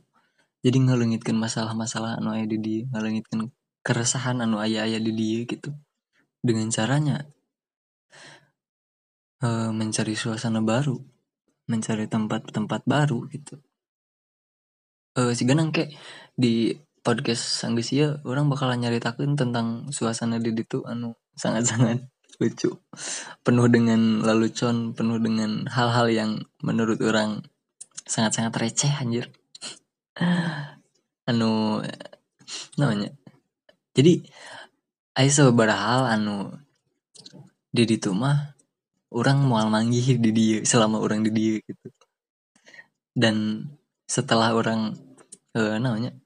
jadi 0.63 0.79
ngelengitkan 0.79 1.35
masalah-masalah 1.35 2.23
anu 2.23 2.31
aya 2.31 2.47
di 2.47 2.55
dia 2.55 2.87
ngelengitkan 2.87 3.51
keresahan 3.83 4.39
anu 4.39 4.63
ayah-ayah 4.63 5.03
di 5.03 5.11
dia 5.11 5.39
gitu. 5.43 5.75
Dengan 6.39 6.71
caranya 6.71 7.27
uh, 9.43 9.75
mencari 9.75 10.15
suasana 10.15 10.63
baru, 10.63 10.95
mencari 11.67 12.07
tempat-tempat 12.07 12.87
baru 12.87 13.27
gitu. 13.27 13.59
Uh, 15.19 15.35
si 15.35 15.43
ganang 15.43 15.75
kayak 15.75 15.93
di 16.33 16.73
podcast 17.03 17.43
Sanggesia 17.43 18.23
orang 18.23 18.47
bakalan 18.47 18.87
nyaritakan 18.87 19.35
tentang 19.35 19.91
suasana 19.91 20.39
di 20.39 20.55
itu 20.55 20.79
anu 20.87 21.19
sangat-sangat 21.35 22.07
lucu. 22.39 22.79
Penuh 23.43 23.67
dengan 23.67 24.23
lelucon 24.23 24.95
penuh 24.95 25.19
dengan 25.19 25.67
hal-hal 25.67 26.07
yang 26.07 26.31
menurut 26.63 27.03
orang 27.03 27.43
sangat-sangat 28.07 28.55
receh 28.55 28.91
anjir 28.95 29.27
anu 31.29 31.81
namanya? 32.77 33.09
Jadi 33.93 34.25
Aya 35.13 35.29
sababaraha 35.29 35.85
hal 35.93 36.03
anu 36.17 36.49
di 37.69 37.85
ditu 37.85 38.17
mah 38.17 38.57
orang 39.13 39.45
mual 39.45 39.69
manggih 39.69 40.17
di 40.17 40.29
dia 40.33 40.57
selama 40.65 40.97
orang 40.97 41.21
di 41.21 41.29
dia 41.29 41.55
gitu. 41.61 41.87
Dan 43.13 43.69
setelah 44.09 44.57
orang 44.57 44.97
eh, 45.53 45.77
namanya 45.77 46.17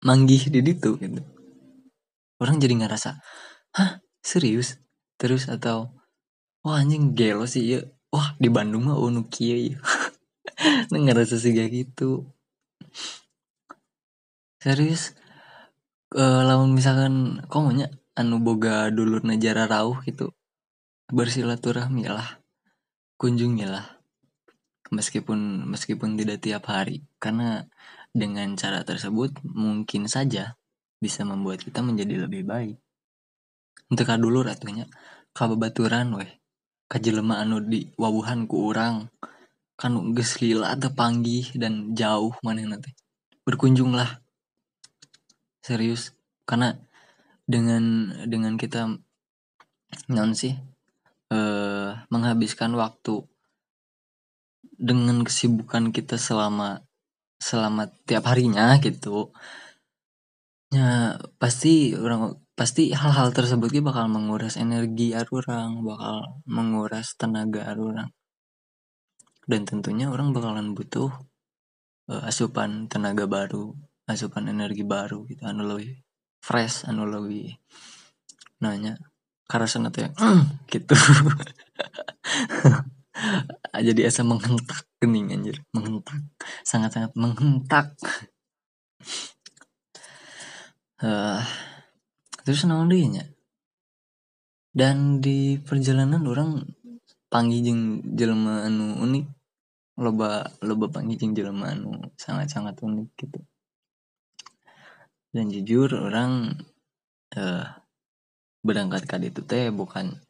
manggih 0.00 0.48
di 0.48 0.64
ditu 0.64 0.96
gitu 0.96 1.20
orang 2.42 2.56
jadi 2.58 2.74
ngerasa 2.82 3.20
hah 3.78 4.02
serius? 4.24 4.82
Terus 5.20 5.46
atau 5.46 5.94
wah 6.64 6.82
anjing 6.82 7.14
gelo 7.14 7.46
sih 7.46 7.78
ya 7.78 7.80
wah 8.08 8.34
di 8.40 8.48
Bandung 8.48 8.88
mah 8.90 8.98
kia 9.30 9.54
ya 9.54 9.78
ngerasa 11.04 11.36
sih 11.36 11.52
gitu 11.52 12.26
serius? 14.62 15.18
Uh, 16.14 16.46
lamun 16.46 16.78
misalkan 16.78 17.42
komonya 17.50 17.90
anu 18.14 18.38
boga 18.38 18.94
dulur 18.94 19.26
najara 19.26 19.66
rauh 19.66 19.98
gitu? 20.06 20.30
Bersilaturahmi 21.10 22.06
lah 22.06 22.38
kunjungilah 23.18 23.98
meskipun 24.94 25.66
meskipun 25.66 26.14
tidak 26.14 26.46
tiap 26.46 26.70
hari. 26.70 27.02
Karena 27.18 27.66
dengan 28.14 28.54
cara 28.54 28.86
tersebut 28.86 29.42
mungkin 29.42 30.06
saja 30.06 30.54
bisa 31.02 31.26
membuat 31.26 31.66
kita 31.66 31.82
menjadi 31.82 32.30
lebih 32.30 32.46
baik. 32.46 32.78
Untuk 33.90 34.06
dulu 34.06 34.46
ratunya 34.46 34.86
kababaturan 35.34 36.14
weh. 36.22 36.30
Kajelema 36.86 37.42
anu 37.42 37.58
di 37.66 37.88
wawuhan 37.98 38.46
ku 38.46 38.70
orang 38.70 39.10
kan 39.74 39.98
geus 40.14 40.38
lila 40.38 40.76
atau 40.76 40.94
panggih 40.94 41.50
dan 41.58 41.90
jauh 41.96 42.36
mana 42.44 42.62
nanti 42.62 42.94
berkunjunglah 43.42 44.21
serius? 45.62 46.12
Karena 46.44 46.74
dengan 47.46 48.14
dengan 48.26 48.54
kita 48.58 48.90
non 50.10 50.32
sih 50.34 50.54
eh, 51.32 51.90
menghabiskan 52.12 52.74
waktu 52.74 53.24
dengan 54.76 55.22
kesibukan 55.22 55.94
kita 55.94 56.18
selama 56.18 56.82
selama 57.38 57.90
tiap 58.06 58.26
harinya 58.30 58.78
gitu 58.78 59.34
ya 60.72 61.20
pasti 61.36 61.92
orang 61.92 62.40
pasti 62.56 62.96
hal-hal 62.96 63.28
tersebut 63.36 63.68
bakal 63.84 64.08
menguras 64.08 64.56
energi 64.56 65.12
orang 65.12 65.84
bakal 65.84 66.40
menguras 66.48 67.14
tenaga 67.20 67.68
orang. 67.76 68.08
Dan 69.42 69.66
tentunya 69.66 70.06
orang 70.08 70.30
bakalan 70.30 70.72
butuh 70.72 71.10
uh, 72.08 72.22
asupan 72.30 72.86
tenaga 72.86 73.26
baru 73.26 73.74
asupan 74.12 74.48
energi 74.52 74.84
baru 74.84 75.24
gitu 75.26 75.48
anu 75.48 75.64
lebih 75.64 75.98
fresh 76.42 76.84
anu 76.86 77.08
lebih 77.08 77.56
nanya 78.62 78.94
karena 79.52 79.92
tuh 79.92 80.08
mm, 80.08 80.64
gitu. 80.72 80.96
Jadi 83.86 84.00
asa 84.08 84.24
menghentak 84.24 84.88
kening 84.96 85.28
anjir. 85.28 85.60
Menghentak. 85.76 86.24
Sangat-sangat 86.64 87.12
menghentak. 87.12 87.92
Uh, 91.04 91.44
terus 92.48 92.64
naon 92.64 92.88
nya 92.88 93.28
dan 94.72 95.20
di 95.20 95.60
perjalanan 95.60 96.24
orang 96.24 96.64
panggil 97.28 97.60
jeng 97.60 98.00
jelma 98.16 98.64
anu 98.64 99.04
unik. 99.04 99.26
Loba 100.00 100.48
loba 100.64 100.88
panggil 100.88 101.20
jeng 101.20 101.36
jelma 101.36 101.76
anu 101.76 101.92
sangat-sangat 102.16 102.80
unik 102.80 103.08
gitu 103.20 103.44
dan 105.32 105.48
jujur 105.48 105.88
orang 105.96 106.60
uh, 107.34 107.66
berangkat 108.62 109.08
ke 109.08 109.16
itu 109.18 109.42
teh 109.42 109.72
bukan 109.72 110.22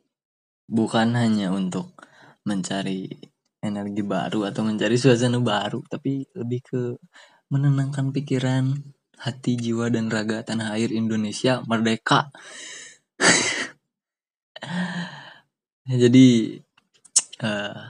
bukan 0.71 1.13
hanya 1.19 1.53
untuk 1.53 1.93
mencari 2.49 3.11
energi 3.63 4.03
baru 4.03 4.49
atau 4.51 4.63
mencari 4.67 4.97
suasana 4.97 5.39
baru 5.39 5.83
tapi 5.87 6.27
lebih 6.35 6.61
ke 6.65 6.83
menenangkan 7.53 8.11
pikiran 8.11 8.73
hati 9.23 9.55
jiwa 9.55 9.87
dan 9.93 10.11
raga 10.11 10.43
tanah 10.43 10.75
air 10.75 10.91
Indonesia 10.91 11.63
merdeka. 11.69 12.33
Jadi 16.03 16.59
uh, 17.45 17.83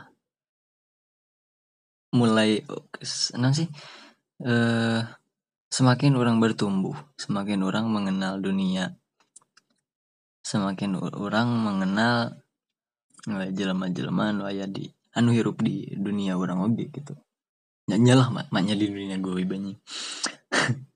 mulai 2.12 2.60
uh, 2.68 3.52
sih. 3.56 3.68
Uh, 4.42 5.00
Semakin 5.72 6.20
orang 6.20 6.36
bertumbuh, 6.36 6.92
semakin 7.16 7.64
orang 7.64 7.88
mengenal 7.88 8.36
dunia. 8.44 8.92
Semakin 10.44 11.00
orang 11.00 11.48
mengenal 11.48 12.44
eh, 13.24 13.48
jelema-jelema 13.56 14.36
anu 14.36 14.44
aya 14.44 14.68
di 14.68 14.92
anu 15.16 15.32
hirup 15.32 15.64
di 15.64 15.88
dunia 15.96 16.36
orang 16.36 16.60
oge 16.60 16.92
gitu. 16.92 17.16
Nyanyalah 17.88 18.28
mak 18.28 18.46
maknya 18.52 18.76
di 18.76 18.84
dunia 18.84 19.16
gue 19.16 19.48
banyak. 19.48 19.80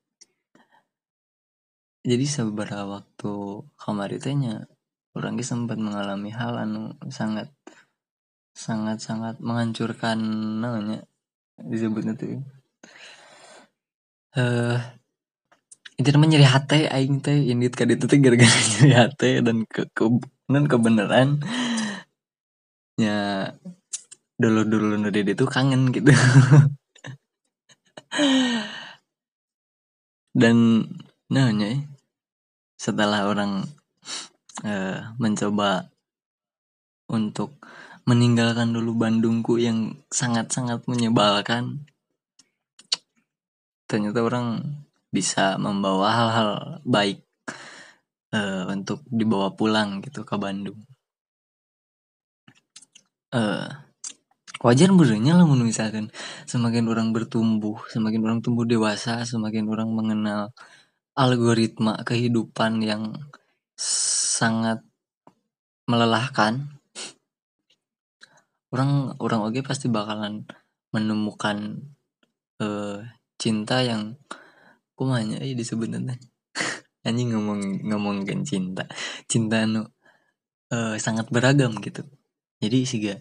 Jadi 2.12 2.26
seberapa 2.28 2.84
waktu 2.84 3.32
kemarin 3.80 4.20
tanya 4.20 4.54
orang 5.16 5.40
sempat 5.40 5.80
mengalami 5.80 6.28
hal 6.36 6.52
anu 6.52 6.92
sangat 7.08 7.48
sangat 8.52 9.00
sangat 9.00 9.40
menghancurkan 9.40 10.20
namanya 10.60 11.08
disebutnya 11.56 12.12
tuh 12.12 12.44
eh 14.36 14.78
itu 15.96 16.08
namanya 16.12 16.36
nyeri 16.36 16.46
hati 16.46 16.80
aing 16.92 17.24
teh. 17.24 17.38
Ini 17.52 17.72
kan 17.72 17.88
itu 17.88 18.04
teh 18.04 18.20
gara-gara 18.20 18.52
nyeri 18.76 18.92
hati 18.92 19.30
dan 19.40 19.64
ke, 19.64 19.88
ke 19.96 20.04
non 20.52 20.64
kebenaran. 20.68 21.40
Ya 23.00 23.52
dulu 24.36 24.68
dulu 24.68 25.00
nude 25.00 25.24
itu 25.24 25.44
kangen 25.48 25.92
gitu. 25.92 26.12
Dan 30.36 30.84
nanya 31.32 31.80
setelah 32.76 33.24
orang 33.24 33.64
uh, 34.60 35.16
mencoba 35.16 35.88
untuk 37.08 37.56
meninggalkan 38.04 38.70
dulu 38.76 38.94
Bandungku 39.00 39.56
yang 39.56 39.96
sangat-sangat 40.12 40.84
menyebalkan 40.86 41.88
ternyata 43.86 44.22
orang 44.22 44.62
bisa 45.10 45.56
membawa 45.56 46.12
hal-hal 46.12 46.50
baik 46.84 47.24
uh, 48.34 48.68
untuk 48.70 49.02
dibawa 49.08 49.54
pulang 49.54 50.02
gitu 50.04 50.26
ke 50.26 50.36
Bandung. 50.36 50.82
Uh, 53.32 53.66
wajar 54.62 54.88
berenya 54.94 55.36
lah 55.36 55.44
misalkan 55.46 56.08
semakin 56.48 56.88
orang 56.88 57.12
bertumbuh 57.12 57.76
semakin 57.92 58.20
orang 58.24 58.40
tumbuh 58.40 58.64
dewasa 58.64 59.20
semakin 59.28 59.68
orang 59.68 59.92
mengenal 59.92 60.56
algoritma 61.12 62.00
kehidupan 62.06 62.80
yang 62.80 63.12
sangat 64.36 64.80
melelahkan 65.84 66.80
orang 68.72 69.12
orang 69.20 69.40
oke 69.44 69.60
pasti 69.60 69.92
bakalan 69.92 70.48
menemukan 70.90 71.84
uh, 72.60 73.04
cinta 73.36 73.84
yang 73.84 74.16
kumanya 74.96 75.38
ini 75.44 75.62
sebenarnya. 75.62 76.16
Anjing 77.06 77.36
ngomong 77.36 77.86
ngomongin 77.86 78.42
cinta. 78.42 78.88
Cinta 79.28 79.62
nu 79.68 79.86
uh, 80.72 80.96
sangat 80.98 81.30
beragam 81.30 81.76
gitu. 81.78 82.02
Jadi 82.58 82.78
sih 82.88 82.98
gak 83.04 83.20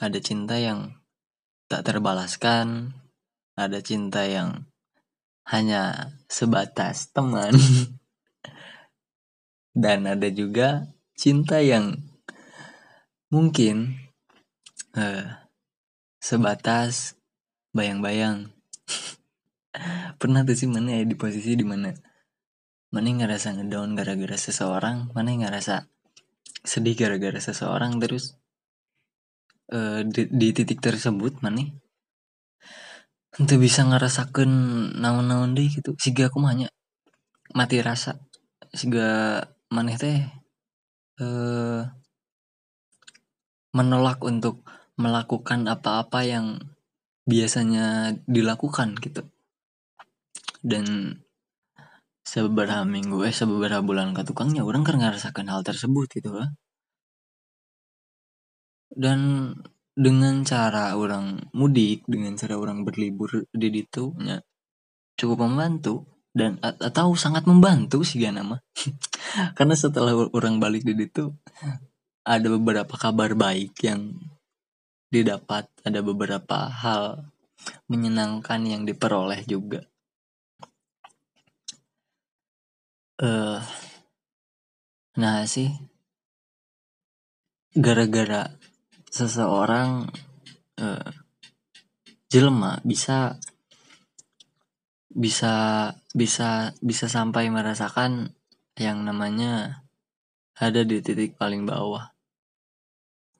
ada 0.00 0.18
cinta 0.18 0.56
yang 0.56 0.96
tak 1.68 1.84
terbalaskan 1.84 2.96
ada 3.52 3.84
cinta 3.84 4.24
yang 4.24 4.72
hanya 5.46 6.14
sebatas 6.26 7.12
teman. 7.12 7.52
Dan 9.72 10.04
ada 10.04 10.28
juga 10.28 10.92
cinta 11.16 11.64
yang 11.64 11.96
mungkin 13.32 13.96
uh, 14.96 15.48
sebatas 16.20 17.16
bayang-bayang 17.72 18.52
pernah 20.20 20.44
tuh 20.44 20.56
sih 20.56 20.68
mana 20.68 21.00
ya 21.00 21.04
di 21.08 21.16
posisi 21.16 21.56
di 21.56 21.64
mana 21.64 21.92
mana 22.92 23.08
ngerasa 23.08 23.56
ngedown 23.56 23.96
gara-gara 23.96 24.36
seseorang? 24.36 25.08
Mana 25.16 25.32
ngerasa 25.32 25.88
sedih 26.62 26.94
gara-gara 26.94 27.40
seseorang 27.40 27.96
terus 27.98 28.36
uh, 29.72 30.04
di, 30.04 30.28
di 30.28 30.48
titik 30.52 30.78
tersebut 30.84 31.40
mana 31.40 31.64
untuk 33.40 33.64
bisa 33.64 33.88
ngerasakan 33.88 34.50
naon-naon 35.00 35.56
deh 35.56 35.72
gitu. 35.72 35.96
Siga 35.96 36.28
aku 36.28 36.36
mahnya 36.36 36.68
mati 37.56 37.80
rasa. 37.80 38.20
Siga 38.76 39.40
maneh 39.72 39.96
teh 39.96 40.20
uh, 41.24 41.88
menolak 43.72 44.20
untuk 44.20 44.68
melakukan 45.00 45.64
apa-apa 45.64 46.28
yang 46.28 46.60
biasanya 47.28 48.16
dilakukan 48.26 48.98
gitu. 48.98 49.26
Dan 50.62 51.18
sebeberapa 52.22 52.86
minggu 52.86 53.26
eh 53.26 53.34
sebeberapa 53.34 53.82
bulan 53.82 54.14
ke 54.14 54.22
tukangnya 54.22 54.62
orang 54.62 54.86
kan 54.86 54.96
ngerasakan 54.96 55.50
hal 55.50 55.66
tersebut 55.66 56.06
gitu 56.16 56.30
lah 56.32 56.48
dan 58.94 59.52
dengan 59.92 60.40
cara 60.46 60.96
orang 60.96 61.52
mudik 61.52 62.06
dengan 62.08 62.32
cara 62.38 62.56
orang 62.56 62.86
berlibur 62.86 63.44
di 63.52 63.68
itu 63.68 64.16
cukup 65.18 65.44
membantu 65.44 66.08
dan 66.32 66.56
atau 66.62 67.12
sangat 67.12 67.44
membantu 67.44 68.00
sih 68.00 68.24
gak 68.24 68.40
nama 68.40 68.56
karena 69.58 69.74
setelah 69.76 70.16
orang 70.32 70.56
balik 70.56 70.88
di 70.88 70.96
itu 70.96 71.28
ada 72.24 72.48
beberapa 72.48 72.96
kabar 72.96 73.36
baik 73.36 73.76
yang 73.84 74.16
didapat, 75.12 75.68
ada 75.84 76.00
beberapa 76.00 76.72
hal 76.72 77.28
menyenangkan 77.86 78.64
yang 78.64 78.82
diperoleh 78.88 79.44
juga. 79.44 79.84
Uh, 83.20 83.60
nah 85.20 85.44
sih, 85.44 85.70
gara-gara 87.76 88.56
seseorang 89.12 90.08
uh, 90.80 91.08
jelma 92.32 92.80
bisa 92.80 93.36
bisa 95.12 95.54
bisa 96.16 96.72
bisa 96.80 97.06
sampai 97.06 97.52
merasakan 97.52 98.32
yang 98.80 99.04
namanya 99.04 99.84
ada 100.56 100.80
di 100.88 101.04
titik 101.04 101.36
paling 101.36 101.68
bawah 101.68 102.08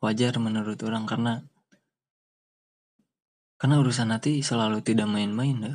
wajar 0.05 0.37
menurut 0.37 0.77
orang 0.85 1.09
karena 1.09 1.41
karena 3.63 3.79
urusan 3.79 4.11
hati 4.11 4.43
selalu 4.43 4.83
tidak 4.83 5.07
main-main 5.07 5.55
ya. 5.63 5.75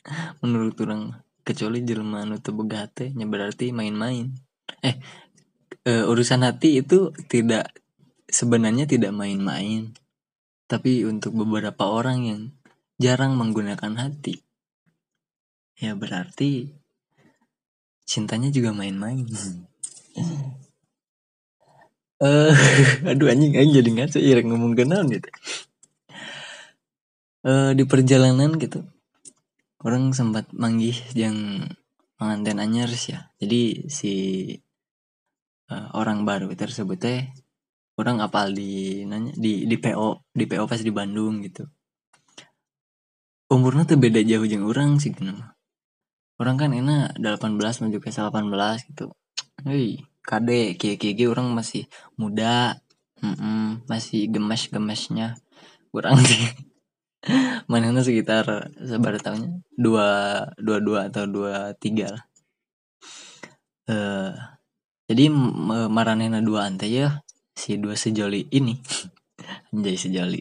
Menurut 0.40 0.80
orang 0.80 1.20
kecuali 1.44 1.84
jelma 1.84 2.24
anu 2.24 2.40
teu 2.40 2.56
nya 2.56 3.26
berarti 3.28 3.68
main-main. 3.76 4.32
Eh 4.80 4.96
e, 5.84 5.92
urusan 6.08 6.40
hati 6.40 6.80
itu 6.80 7.12
tidak 7.28 7.68
sebenarnya 8.32 8.88
tidak 8.88 9.12
main-main. 9.12 9.92
Tapi 10.64 11.04
untuk 11.04 11.36
beberapa 11.36 11.84
orang 11.84 12.24
yang 12.24 12.40
jarang 12.96 13.36
menggunakan 13.36 14.00
hati 14.00 14.40
ya 15.76 15.92
berarti 15.92 16.72
cintanya 18.08 18.48
juga 18.48 18.72
main-main. 18.72 19.28
Uh, 22.24 22.56
aduh 23.12 23.28
anjing 23.28 23.52
anjing 23.52 23.84
jadi 23.84 23.90
ngaco 24.00 24.16
ya 24.16 24.40
ngomong 24.40 24.72
kenal 24.72 25.04
gitu 25.12 25.28
uh, 27.44 27.70
di 27.76 27.84
perjalanan 27.84 28.56
gitu 28.58 28.82
orang 29.84 30.16
sempat 30.16 30.48
manggih 30.56 30.96
yang 31.12 31.68
pengantin 32.16 32.58
anyars 32.58 33.04
ya. 33.12 33.28
Jadi 33.36 33.86
si 33.92 34.12
uh, 35.68 35.92
orang 35.92 36.24
baru 36.24 36.48
tersebut 36.56 36.96
teh 36.96 37.20
orang 38.00 38.24
apal 38.24 38.50
di 38.50 39.04
nanya 39.04 39.36
di 39.36 39.68
di 39.68 39.76
PO 39.76 40.32
di 40.32 40.44
PO 40.48 40.64
pas 40.64 40.80
di 40.80 40.90
Bandung 40.90 41.44
gitu. 41.44 41.68
Umurnya 43.52 43.84
tuh 43.84 44.00
beda 44.00 44.24
jauh 44.24 44.48
jeng 44.48 44.64
orang 44.64 44.96
sih 44.98 45.12
kenapa 45.12 45.54
orang 46.40 46.56
kan 46.58 46.74
enak 46.74 47.14
18 47.20 47.54
menuju 47.84 47.98
ke 48.00 48.10
18 48.10 48.88
gitu. 48.90 49.12
Hei 49.68 50.00
KD 50.24 50.80
KG 50.80 51.28
orang 51.28 51.52
masih 51.52 51.84
muda 52.16 52.80
mm 53.20 53.36
-mm, 53.36 53.66
masih 53.84 54.32
gemes-gemesnya. 54.32 55.36
Kurang 55.92 56.18
sih 56.24 56.72
mana 57.70 58.00
sekitar 58.04 58.72
sebar 58.76 59.16
tahunnya. 59.20 59.64
Dua 59.74 60.08
dua 60.60 60.78
dua 60.80 60.98
atau 61.08 61.24
dua 61.24 61.72
tiga 61.76 62.12
lah. 62.12 62.24
Uh, 63.84 64.32
jadi 65.04 65.28
maranena 65.92 66.40
dua 66.40 66.64
ante 66.64 66.88
ya 66.88 67.24
si 67.52 67.76
dua 67.80 67.96
sejoli 67.96 68.48
ini. 68.52 68.76
Anjay 69.72 69.96
sejoli. 69.96 70.40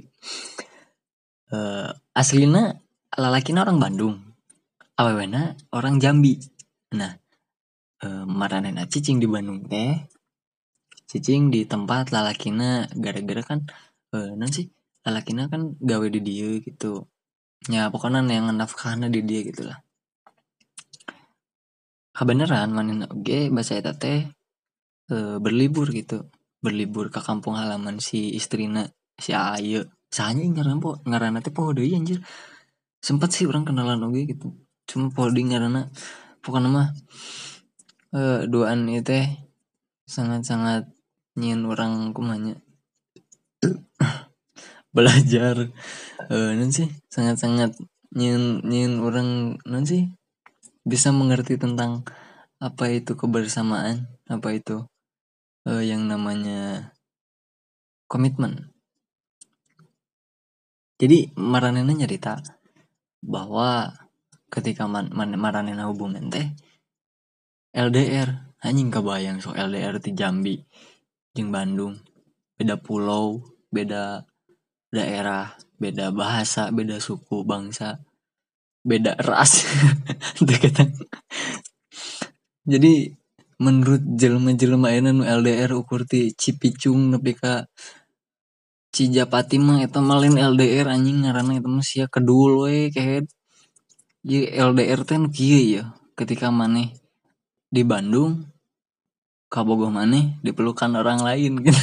Uh, 1.53 1.91
aslinya 2.15 2.79
lalakina 3.15 3.63
orang 3.63 3.79
Bandung. 3.79 4.15
Awalnya 4.99 5.57
orang 5.73 5.99
Jambi. 5.99 6.39
Nah 6.95 7.11
uh, 8.03 8.23
maranena 8.27 8.87
cicing 8.87 9.19
di 9.23 9.27
Bandung 9.27 9.63
teh. 9.67 10.07
Cicing 11.07 11.51
di 11.53 11.67
tempat 11.67 12.09
lalakina 12.09 12.87
gara-gara 12.95 13.43
kan 13.43 13.59
uh, 14.15 14.33
non 14.33 14.49
sih 14.49 14.65
lalakina 15.03 15.51
kan 15.51 15.75
gawe 15.79 16.07
di 16.09 16.19
dia 16.23 16.59
gitu. 16.63 17.07
Ya 17.71 17.87
pokoknya 17.87 18.23
yang 18.27 18.51
nafkahnya 18.55 19.07
di 19.07 19.23
dia 19.23 19.39
gitulah 19.43 19.79
kebenaran 22.13 22.69
manin 22.69 23.09
oke 23.09 23.49
bahasa 23.49 23.81
eta 23.81 23.97
teh 23.97 24.29
e, 25.09 25.15
berlibur 25.41 25.89
gitu. 25.89 26.29
Berlibur 26.63 27.11
ke 27.11 27.19
kampung 27.19 27.59
halaman 27.59 27.99
si 27.99 28.31
istrina 28.37 28.87
si 29.19 29.35
Ayu 29.35 29.83
sahanya 30.13 30.45
ngaran 30.47 30.79
po 30.79 31.01
ngaran 31.03 31.41
teh 31.41 31.51
poho 31.51 31.73
deui 31.73 31.97
anjir. 31.97 32.21
Sempat 33.03 33.35
sih 33.35 33.49
orang 33.49 33.65
kenalan 33.67 33.99
oke 34.07 34.21
gitu. 34.29 34.53
Cuma 34.87 35.09
poho 35.09 35.33
deui 35.33 35.49
ngaranna 35.49 35.89
pokoknya 36.45 36.69
mah 36.69 36.87
uh, 38.15 38.45
duaan 38.45 38.87
itu 38.87 39.25
sangat-sangat 40.05 40.87
nyin 41.33 41.65
orang 41.65 42.13
kumanya 42.13 42.61
belajar. 44.93 45.73
Uh, 46.29 46.53
non 46.55 46.69
sih 46.69 46.87
sangat-sangat 47.09 47.75
nyin 48.13 48.61
nyin 48.61 49.01
orang 49.01 49.57
non 49.65 49.83
sih 49.83 50.13
bisa 50.85 51.09
mengerti 51.09 51.57
tentang 51.57 52.05
apa 52.61 52.87
itu 52.93 53.17
kebersamaan 53.17 54.07
apa 54.29 54.55
itu 54.55 54.85
uh, 55.67 55.83
yang 55.83 56.05
namanya 56.07 56.93
komitmen. 58.07 58.71
Jadi 61.01 61.33
Maranena 61.35 61.91
nyerita 61.91 62.39
bahwa 63.19 63.91
ketika 64.47 64.85
man, 64.85 65.09
man, 65.11 65.33
Maranena 65.35 65.89
hubungan 65.89 66.29
teh 66.29 66.53
LDR 67.73 68.53
anjing 68.61 68.93
kebayang 68.93 69.41
so 69.41 69.51
LDR 69.51 69.97
di 69.97 70.13
Jambi 70.13 70.55
jeng 71.33 71.49
Bandung 71.49 71.97
beda 72.55 72.77
pulau 72.77 73.41
beda 73.73 74.23
daerah 74.93 75.57
beda 75.81 76.13
bahasa 76.13 76.69
beda 76.69 77.01
suku 77.01 77.41
bangsa 77.41 77.97
beda 78.85 79.17
ras. 79.17 79.65
Jadi 82.71 82.93
menurut 83.59 84.03
jelma-jelma 84.05 84.93
ini 84.93 85.11
LDR 85.23 85.73
ukur 85.73 86.05
ti 86.05 86.31
Cipicung 86.37 87.11
nepi 87.11 87.33
ka 87.33 87.65
Cijapati 88.93 89.57
mah 89.57 89.81
eta 89.81 90.05
malin 90.05 90.37
LDR 90.37 90.93
anjing 90.93 91.25
ngaranna 91.25 91.57
eta 91.57 91.65
mah 91.65 91.81
sia 91.81 92.05
kedul 92.05 92.69
we 92.69 92.93
kehead 92.93 93.25
Jadi 94.21 94.53
LDR 94.53 95.01
teh 95.01 95.17
kieu 95.33 95.81
ya 95.81 95.83
ketika 96.13 96.53
maneh 96.53 96.93
di 97.73 97.81
Bandung 97.81 98.45
kabogoh 99.49 99.89
maneh 99.89 100.37
dipelukan 100.45 100.93
orang 100.93 101.25
lain 101.25 101.61
gitu. 101.61 101.81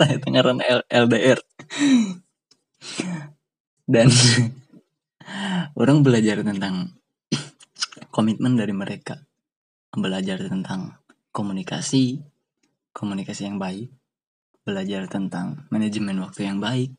Eta 0.16 0.28
ngaran 0.32 0.64
LDR 0.88 1.40
dan 3.86 4.08
orang 5.80 6.02
belajar 6.02 6.42
tentang 6.42 6.96
komitmen 8.10 8.56
dari 8.58 8.74
mereka. 8.74 9.22
Belajar 9.96 10.44
tentang 10.44 11.00
komunikasi 11.32 12.20
komunikasi 12.96 13.48
yang 13.48 13.60
baik. 13.60 13.92
Belajar 14.66 15.06
tentang 15.06 15.68
manajemen 15.70 16.18
waktu 16.20 16.48
yang 16.48 16.58
baik 16.58 16.90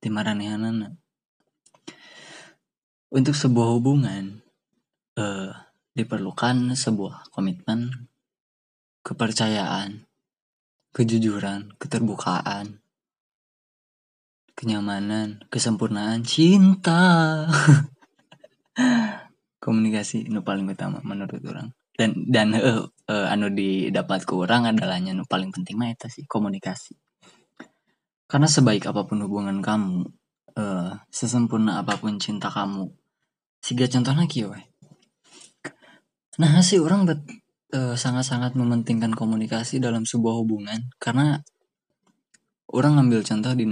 di 0.00 0.08
maranehanana 0.08 0.96
untuk 3.10 3.36
sebuah 3.36 3.68
hubungan 3.76 4.40
eh, 5.18 5.52
diperlukan 5.92 6.72
sebuah 6.72 7.28
komitmen 7.34 8.08
kepercayaan 9.04 10.06
kejujuran 10.94 11.76
keterbukaan 11.76 12.79
kenyamanan 14.60 15.40
kesempurnaan 15.48 16.20
cinta. 16.20 17.48
Komunikasi 19.64 20.28
nu 20.28 20.44
paling 20.44 20.68
utama 20.68 21.00
menurut 21.00 21.40
orang. 21.48 21.72
Dan 21.96 22.28
dan 22.28 22.52
uh, 22.52 22.84
uh, 23.08 23.26
anu 23.32 23.48
didapat 23.48 24.28
ke 24.28 24.36
orang 24.36 24.68
adalahnya 24.68 25.16
nu 25.16 25.24
paling 25.24 25.48
penting 25.48 25.80
mah 25.80 25.88
itu 25.88 26.12
sih 26.12 26.28
komunikasi. 26.28 26.92
Karena 28.28 28.44
sebaik 28.44 28.84
apa 28.84 29.08
pun 29.08 29.24
hubungan 29.24 29.64
kamu 29.64 30.04
uh, 30.56 30.92
sesempurna 31.08 31.80
apa 31.80 31.96
pun 31.96 32.20
cinta 32.20 32.52
kamu 32.52 32.88
siga 33.60 33.86
contohnya 33.86 34.24
kieu 34.24 34.50
nah 36.40 36.64
sih 36.64 36.80
orang 36.80 37.04
bet 37.04 37.20
uh, 37.76 37.92
sangat-sangat 37.92 38.56
mementingkan 38.56 39.12
komunikasi 39.12 39.76
dalam 39.76 40.08
sebuah 40.08 40.40
hubungan 40.40 40.88
karena 40.96 41.44
orang 42.72 42.96
ngambil 42.96 43.20
contoh 43.20 43.52
di 43.52 43.68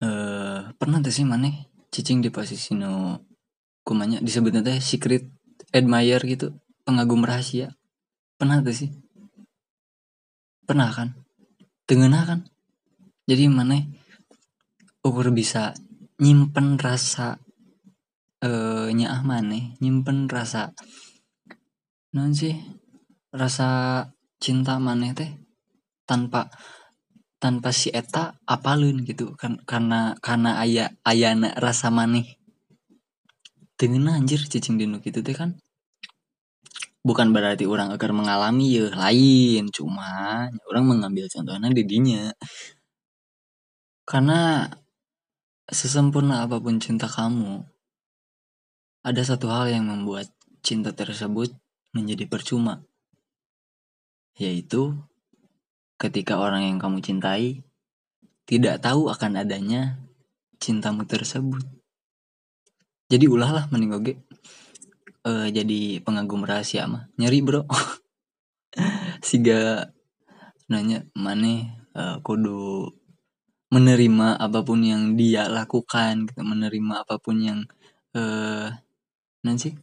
uh, 0.00 0.72
pernah 0.76 0.98
tuh 1.00 1.12
sih 1.12 1.24
mana 1.24 1.48
cicing 1.90 2.20
di 2.24 2.30
posisi 2.32 2.76
no 2.76 3.24
kumanya 3.84 4.20
disebutnya 4.20 4.60
teh 4.60 4.78
secret 4.78 5.26
admirer 5.72 6.22
gitu 6.26 6.56
pengagum 6.84 7.22
rahasia. 7.22 7.76
Pernah 8.40 8.64
tuh 8.64 8.74
sih? 8.74 8.90
Pernah 10.64 10.90
kan? 10.92 11.08
Dengar 11.84 12.24
kan? 12.24 12.40
Jadi 13.26 13.46
mana 13.46 13.78
ukur 15.06 15.30
bisa 15.30 15.72
nyimpen 16.20 16.76
rasa 16.76 17.40
eh 18.40 18.88
nyaah 18.88 19.20
mana 19.20 19.76
nyimpen 19.84 20.24
rasa 20.28 20.72
non 22.16 22.32
sih 22.32 22.56
rasa 23.32 23.68
cinta 24.40 24.80
mana 24.80 25.12
teh 25.12 25.28
tanpa 26.08 26.48
tanpa 27.42 27.72
si 27.74 27.88
eta 27.90 28.38
apalun 28.46 29.02
gitu. 29.08 29.34
Kan 29.34 29.58
karena 29.64 30.14
karena 30.20 30.60
ayah 30.62 30.92
ayana 31.02 31.56
rasa 31.58 31.88
maneh. 31.90 32.38
Dengan 33.80 34.20
anjir 34.20 34.44
cicing 34.44 34.76
dinu 34.76 35.00
gitu 35.00 35.24
teh 35.24 35.34
kan. 35.34 35.56
Bukan 37.00 37.32
berarti 37.32 37.64
orang 37.64 37.96
agar 37.96 38.12
mengalami 38.12 38.76
ya 38.76 38.92
lain 38.92 39.72
cuma 39.72 40.44
orang 40.68 40.84
mengambil 40.84 41.24
contohnya 41.32 41.72
di 41.72 41.88
dinya 41.88 42.28
karena 44.10 44.66
sesempurna 45.70 46.42
apa 46.42 46.58
pun 46.58 46.82
cinta 46.82 47.06
kamu 47.06 47.62
ada 49.06 49.22
satu 49.22 49.46
hal 49.54 49.70
yang 49.70 49.86
membuat 49.86 50.26
cinta 50.66 50.90
tersebut 50.90 51.54
menjadi 51.94 52.26
percuma 52.26 52.82
yaitu 54.34 54.98
ketika 56.00 56.40
orang 56.40 56.64
yang 56.64 56.78
kamu 56.80 57.04
cintai 57.04 57.60
tidak 58.48 58.80
tahu 58.80 59.12
akan 59.12 59.44
adanya 59.44 60.00
cintamu 60.56 61.04
tersebut. 61.04 61.60
Jadi 63.12 63.28
ulahlah 63.28 63.68
mending 63.68 63.92
oge. 63.92 64.14
Uh, 65.20 65.52
jadi 65.52 66.00
pengagum 66.00 66.40
rahasia 66.48 66.88
mah. 66.88 67.12
Nyari 67.20 67.38
bro. 67.44 67.68
Siga 69.28 69.92
nanya 70.70 71.04
mana 71.12 71.84
uh, 71.92 72.16
kudu 72.24 72.96
menerima 73.70 74.40
apa 74.40 74.64
pun 74.64 74.80
yang 74.80 75.20
dia 75.20 75.50
lakukan 75.52 76.30
gitu. 76.32 76.40
Menerima 76.40 77.04
apa 77.04 77.20
pun 77.20 77.36
yang 77.44 77.60
uh, 78.16 78.72
nanti 79.44 79.76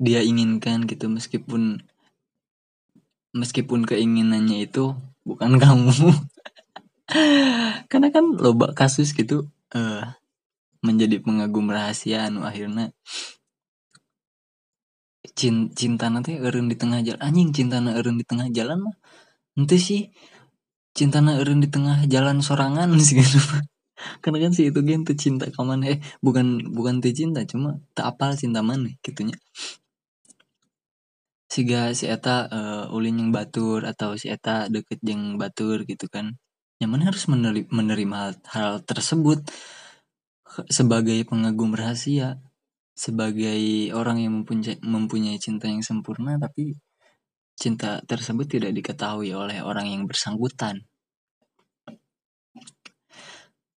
dia 0.00 0.24
inginkan 0.24 0.88
gitu. 0.88 1.10
Meskipun 1.12 1.84
meskipun 3.36 3.86
keinginannya 3.86 4.66
itu 4.66 4.94
bukan 5.26 5.56
kamu. 5.62 5.92
Karena 7.90 8.08
kan 8.14 8.24
loba 8.38 8.70
kasus 8.74 9.10
gitu 9.14 9.50
uh, 9.74 10.02
menjadi 10.80 11.20
pengagum 11.20 11.68
rahasia 11.68 12.30
anu 12.30 12.46
akhirnya 12.46 12.94
cinta 15.76 16.08
nanti 16.08 16.36
eren 16.36 16.68
di 16.68 16.76
tengah 16.76 17.00
jalan 17.04 17.20
anjing 17.20 17.50
cinta 17.52 17.78
na 17.80 17.96
eren 17.96 18.16
di 18.16 18.24
tengah 18.24 18.48
jalan 18.50 18.88
mah 18.88 18.96
nanti 19.56 19.76
sih 19.76 20.02
cinta 20.96 21.20
na 21.20 21.38
eren 21.38 21.60
di 21.60 21.68
tengah 21.68 22.08
jalan 22.08 22.40
sorangan 22.40 22.88
sih 22.98 23.20
gitu. 23.20 23.38
Karena 24.24 24.48
kan 24.48 24.52
sih 24.56 24.72
itu 24.72 24.80
gitu 24.80 25.12
cinta 25.12 25.44
kaman 25.52 25.84
eh 25.84 25.98
bukan 26.24 26.72
bukan 26.72 27.04
tuh 27.04 27.12
cinta 27.12 27.44
cuma 27.44 27.76
tak 27.92 28.16
apal 28.16 28.32
cinta 28.32 28.64
mana 28.64 28.88
gitunya 29.04 29.36
siga 31.50 31.90
si 31.98 32.06
eta 32.06 32.46
uh, 32.46 32.84
ulin 32.96 33.18
yang 33.20 33.30
batur 33.34 33.82
atau 33.82 34.14
si 34.20 34.30
eta 34.30 34.70
deket 34.70 35.02
yang 35.02 35.34
batur 35.34 35.82
gitu 35.82 36.06
kan 36.06 36.38
yang 36.80 36.90
mana 36.96 37.12
harus 37.12 37.28
menerima, 37.28 37.68
menerima 37.68 38.16
hal, 38.16 38.32
hal 38.54 38.72
tersebut 38.86 39.44
sebagai 40.66 41.22
pengagum 41.28 41.76
rahasia, 41.76 42.40
sebagai 42.96 43.92
orang 43.94 44.18
yang 44.24 44.32
mempunyai, 44.42 44.80
mempunyai 44.82 45.38
cinta 45.38 45.68
yang 45.70 45.84
sempurna, 45.84 46.40
tapi 46.40 46.74
cinta 47.54 48.00
tersebut 48.02 48.48
tidak 48.48 48.72
diketahui 48.72 49.30
oleh 49.36 49.60
orang 49.60 49.86
yang 49.92 50.02
bersangkutan. 50.08 50.88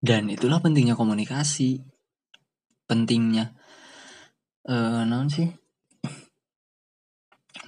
Dan 0.03 0.31
itulah 0.31 0.59
pentingnya 0.59 0.95
komunikasi. 0.95 1.83
Pentingnya 2.83 3.55
uh, 4.67 5.07
non 5.07 5.31
sih 5.31 5.47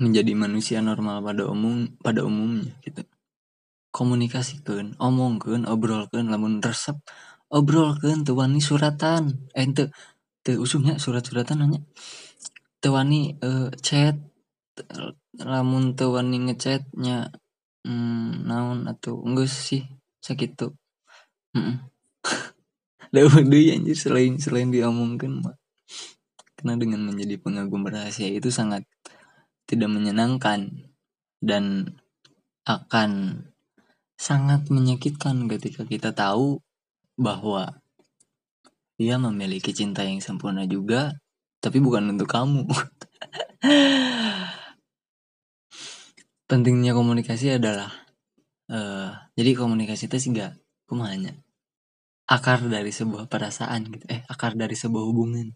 menjadi 0.01 0.31
manusia 0.35 0.79
normal 0.83 1.23
pada 1.23 1.47
umum 1.47 1.87
pada 1.99 2.21
umumnya 2.23 2.75
gitu. 2.83 3.03
Komunikasikan 3.95 4.99
omongkan 4.99 5.63
obrolkan 5.67 6.27
lamun 6.27 6.59
resep 6.59 6.99
obrolkan 7.51 8.27
tewani 8.27 8.59
suratan. 8.59 9.49
Eh 9.55 9.63
ente 9.63 9.93
te 10.43 10.59
usumnya 10.59 10.99
surat-suratan 10.99 11.63
nanya. 11.63 11.81
Tewani 12.83 13.39
uh, 13.39 13.71
chat 13.79 14.19
lamun 15.39 15.95
tewani 15.95 16.51
ngechatnya 16.51 17.31
hmm, 17.83 18.47
naon 18.47 18.87
atau 18.87 19.23
enggak 19.23 19.51
sih 19.51 19.83
sakit 20.23 20.51
tuh 20.57 20.73
mm 21.53 21.61
-mm. 23.13 23.75
anjir 23.75 23.95
selain 23.95 24.35
selain 24.41 24.73
diomongkan 24.73 25.31
mah 25.43 25.55
karena 26.55 26.73
dengan 26.81 27.01
menjadi 27.05 27.35
pengagum 27.37 27.85
rahasia 27.85 28.31
itu 28.31 28.49
sangat 28.49 28.87
tidak 29.65 29.89
menyenangkan 29.89 30.89
dan 31.41 31.93
akan 32.65 33.41
sangat 34.15 34.69
menyakitkan 34.71 35.45
ketika 35.51 35.83
kita 35.85 36.15
tahu 36.15 36.61
bahwa 37.19 37.81
dia 38.95 39.19
memiliki 39.19 39.75
cinta 39.75 40.07
yang 40.07 40.23
sempurna 40.23 40.63
juga, 40.63 41.11
tapi 41.59 41.83
bukan 41.83 42.15
untuk 42.15 42.31
kamu. 42.31 42.63
Pentingnya 46.49 46.93
komunikasi 46.93 47.57
adalah 47.59 48.05
uh, 48.69 49.09
jadi 49.37 49.51
komunikasi 49.57 50.07
itu 50.09 50.17
sih 50.21 50.31
gak 50.33 50.53
kumanya 50.85 51.33
akar 52.25 52.61
dari 52.65 52.89
sebuah 52.89 53.29
perasaan 53.29 53.85
gitu 53.93 54.05
eh 54.09 54.21
akar 54.25 54.57
dari 54.57 54.73
sebuah 54.73 55.03
hubungan 55.05 55.53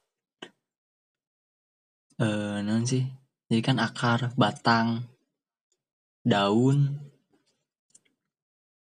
eh 2.20 2.26
uh, 2.26 2.60
non 2.62 2.84
sih 2.86 3.05
jadi 3.50 3.62
kan 3.66 3.82
akar 3.82 4.30
batang 4.38 5.10
daun 6.22 7.02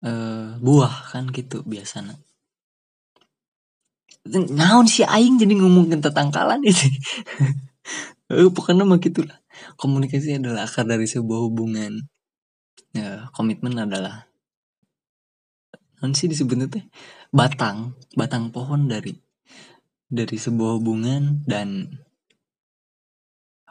eh 0.04 0.56
buah 0.60 1.12
kan 1.12 1.32
gitu 1.32 1.64
biasanya. 1.64 2.20
Naon 4.28 4.84
si 4.84 5.00
aing 5.00 5.40
jadi 5.40 5.56
ngomongin 5.56 6.04
tetangkalan 6.04 6.60
itu 6.60 6.92
eh 8.36 8.48
pokoknya 8.52 8.84
mah 8.84 9.00
gitulah. 9.00 9.40
Komunikasi 9.80 10.36
adalah 10.36 10.68
akar 10.68 10.84
dari 10.84 11.08
sebuah 11.08 11.40
hubungan. 11.48 12.04
Ya 12.92 13.32
komitmen 13.32 13.80
adalah 13.80 14.28
non 16.04 16.12
sih 16.12 16.28
disebutnya 16.28 16.68
teh? 16.68 16.84
Batang 17.32 17.96
batang 18.12 18.52
pohon 18.52 18.92
dari 18.92 19.16
dari 20.10 20.36
sebuah 20.36 20.80
hubungan 20.80 21.48
dan 21.48 21.96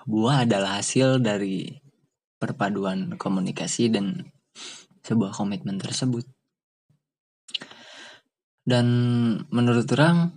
buah 0.09 0.49
adalah 0.49 0.81
hasil 0.81 1.21
dari 1.21 1.69
perpaduan 2.41 3.13
komunikasi 3.13 3.93
dan 3.93 4.25
sebuah 5.05 5.37
komitmen 5.37 5.77
tersebut. 5.77 6.25
Dan 8.65 8.87
menurut 9.53 9.85
orang 9.93 10.33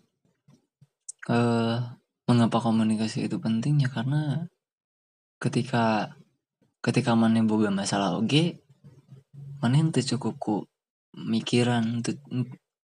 eh, 1.33 1.77
mengapa 2.29 2.59
komunikasi 2.61 3.25
itu 3.33 3.41
penting 3.41 3.81
ya 3.81 3.89
karena 3.89 4.45
ketika 5.41 6.17
ketika 6.85 7.17
mana 7.17 7.41
boga 7.43 7.73
masalah 7.73 8.15
oge 8.15 8.63
mana 9.63 9.79
yang 9.79 9.95
cukup 9.95 10.35
ku 10.39 10.55
mikiran 11.15 12.03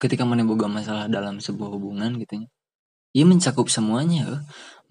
ketika 0.00 0.24
mana 0.24 0.42
boga 0.42 0.66
masalah 0.66 1.06
dalam 1.06 1.38
sebuah 1.38 1.70
hubungan 1.74 2.18
gitu 2.18 2.42
ya. 2.42 2.48
Ia 3.12 3.28
mencakup 3.28 3.68
semuanya 3.68 4.40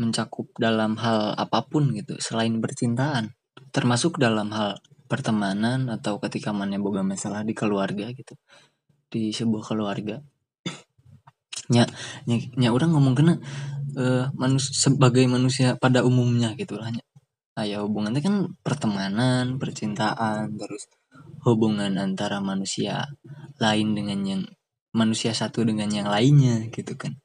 mencakup 0.02 0.49
dalam 0.58 0.97
hal 0.97 1.38
apa 1.38 1.62
pun 1.70 1.93
gitu 1.93 2.18
selain 2.18 2.58
percintaan. 2.58 3.38
Termasuk 3.70 4.18
dalam 4.18 4.49
hal 4.49 4.82
pertemanan 5.06 5.93
atau 5.93 6.18
ketika 6.18 6.49
mana 6.49 6.82
boga 6.82 7.06
masalah 7.06 7.45
di 7.45 7.54
keluarga 7.54 8.10
gitu. 8.10 8.34
Di 9.14 9.30
sebuah 9.30 9.62
keluarga. 9.62 10.26
Nya 11.70 11.86
nya, 12.26 12.36
nya 12.58 12.70
orang 12.74 12.97
ngomong 12.97 13.14
kena 13.14 13.34
uh, 13.95 14.26
manus 14.34 14.74
sebagai 14.74 15.24
manusia 15.30 15.78
pada 15.78 16.02
umumnya 16.02 16.58
gitu 16.58 16.82
lah 16.82 16.91
ayo 17.62 17.86
hubungannya 17.86 18.22
kan 18.26 18.36
pertemanan 18.66 19.62
percintaan 19.62 20.58
terus 20.58 20.89
hubungan 21.45 21.93
antara 22.02 22.41
manusia 22.41 23.06
lain 23.62 23.93
dengan 23.93 24.20
yang 24.26 24.41
manusia 24.97 25.36
satu 25.38 25.62
dengan 25.62 25.93
yang 25.93 26.10
lainnya 26.10 26.66
gitu 26.74 26.97
kan 26.97 27.20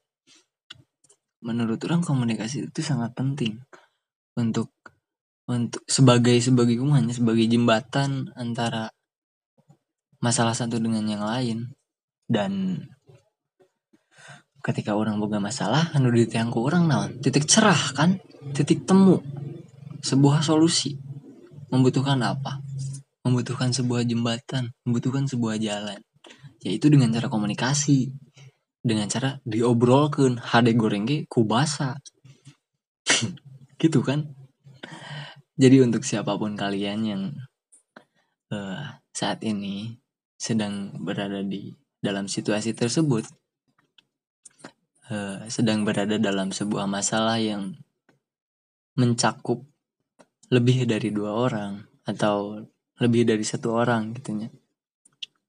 menurut 1.47 1.78
orang 1.86 2.03
komunikasi 2.03 2.66
itu 2.66 2.82
sangat 2.82 3.14
penting 3.14 3.62
untuk 4.34 4.74
untuk 5.47 5.86
sebagai 5.86 6.34
sebagai 6.42 6.74
hanya 6.82 7.14
sebagai 7.14 7.47
jembatan 7.47 8.34
antara 8.34 8.90
masalah 10.18 10.59
satu 10.59 10.82
dengan 10.82 11.07
yang 11.07 11.22
lain. 11.22 11.70
Dan 12.26 12.82
ketika 14.59 14.99
orang 14.99 15.22
boga 15.22 15.38
masalah 15.38 15.94
anu 15.94 16.11
ditangku 16.11 16.59
orang 16.59 16.90
naon? 16.90 17.11
Titik 17.22 17.47
cerah 17.47 17.94
kan? 17.94 18.18
Titik 18.51 18.82
temu. 18.82 19.22
Sebuah 20.03 20.42
solusi. 20.42 20.99
Membutuhkan 21.70 22.18
apa? 22.26 22.59
Membutuhkan 23.22 23.70
sebuah 23.70 24.03
jembatan. 24.03 24.74
Membutuhkan 24.82 25.30
sebuah 25.30 25.62
jalan. 25.62 26.03
Yaitu 26.66 26.90
dengan 26.90 27.14
cara 27.14 27.30
komunikasi 27.30 28.26
dengan 28.87 29.11
cara 29.11 29.43
diobrolkan. 29.43 30.39
Hade 30.39 30.78
goreng 30.78 31.11
kubasa. 31.26 31.99
Gitu 33.82 34.01
kan? 34.07 34.30
Jadi 35.59 35.82
untuk 35.82 36.07
siapa 36.07 36.39
pun 36.39 36.55
kalian 36.55 37.01
yang 37.03 37.22
uh, 38.55 39.01
saat 39.11 39.43
ini 39.43 39.99
sedang 40.37 40.93
berada 41.01 41.41
di 41.41 41.72
dalam 41.97 42.28
situasi 42.28 42.76
tersebut 42.76 43.24
uh, 45.09 45.49
sedang 45.49 45.82
berada 45.82 46.20
dalam 46.20 46.53
sebuah 46.53 46.84
masalah 46.84 47.41
yang 47.41 47.72
mencakup 49.01 49.64
lebih 50.53 50.84
dari 50.84 51.09
dua 51.11 51.34
orang 51.34 51.89
atau 52.07 52.62
lebih 53.01 53.26
dari 53.26 53.43
satu 53.43 53.74
orang 53.76 54.14
gitunya 54.14 54.53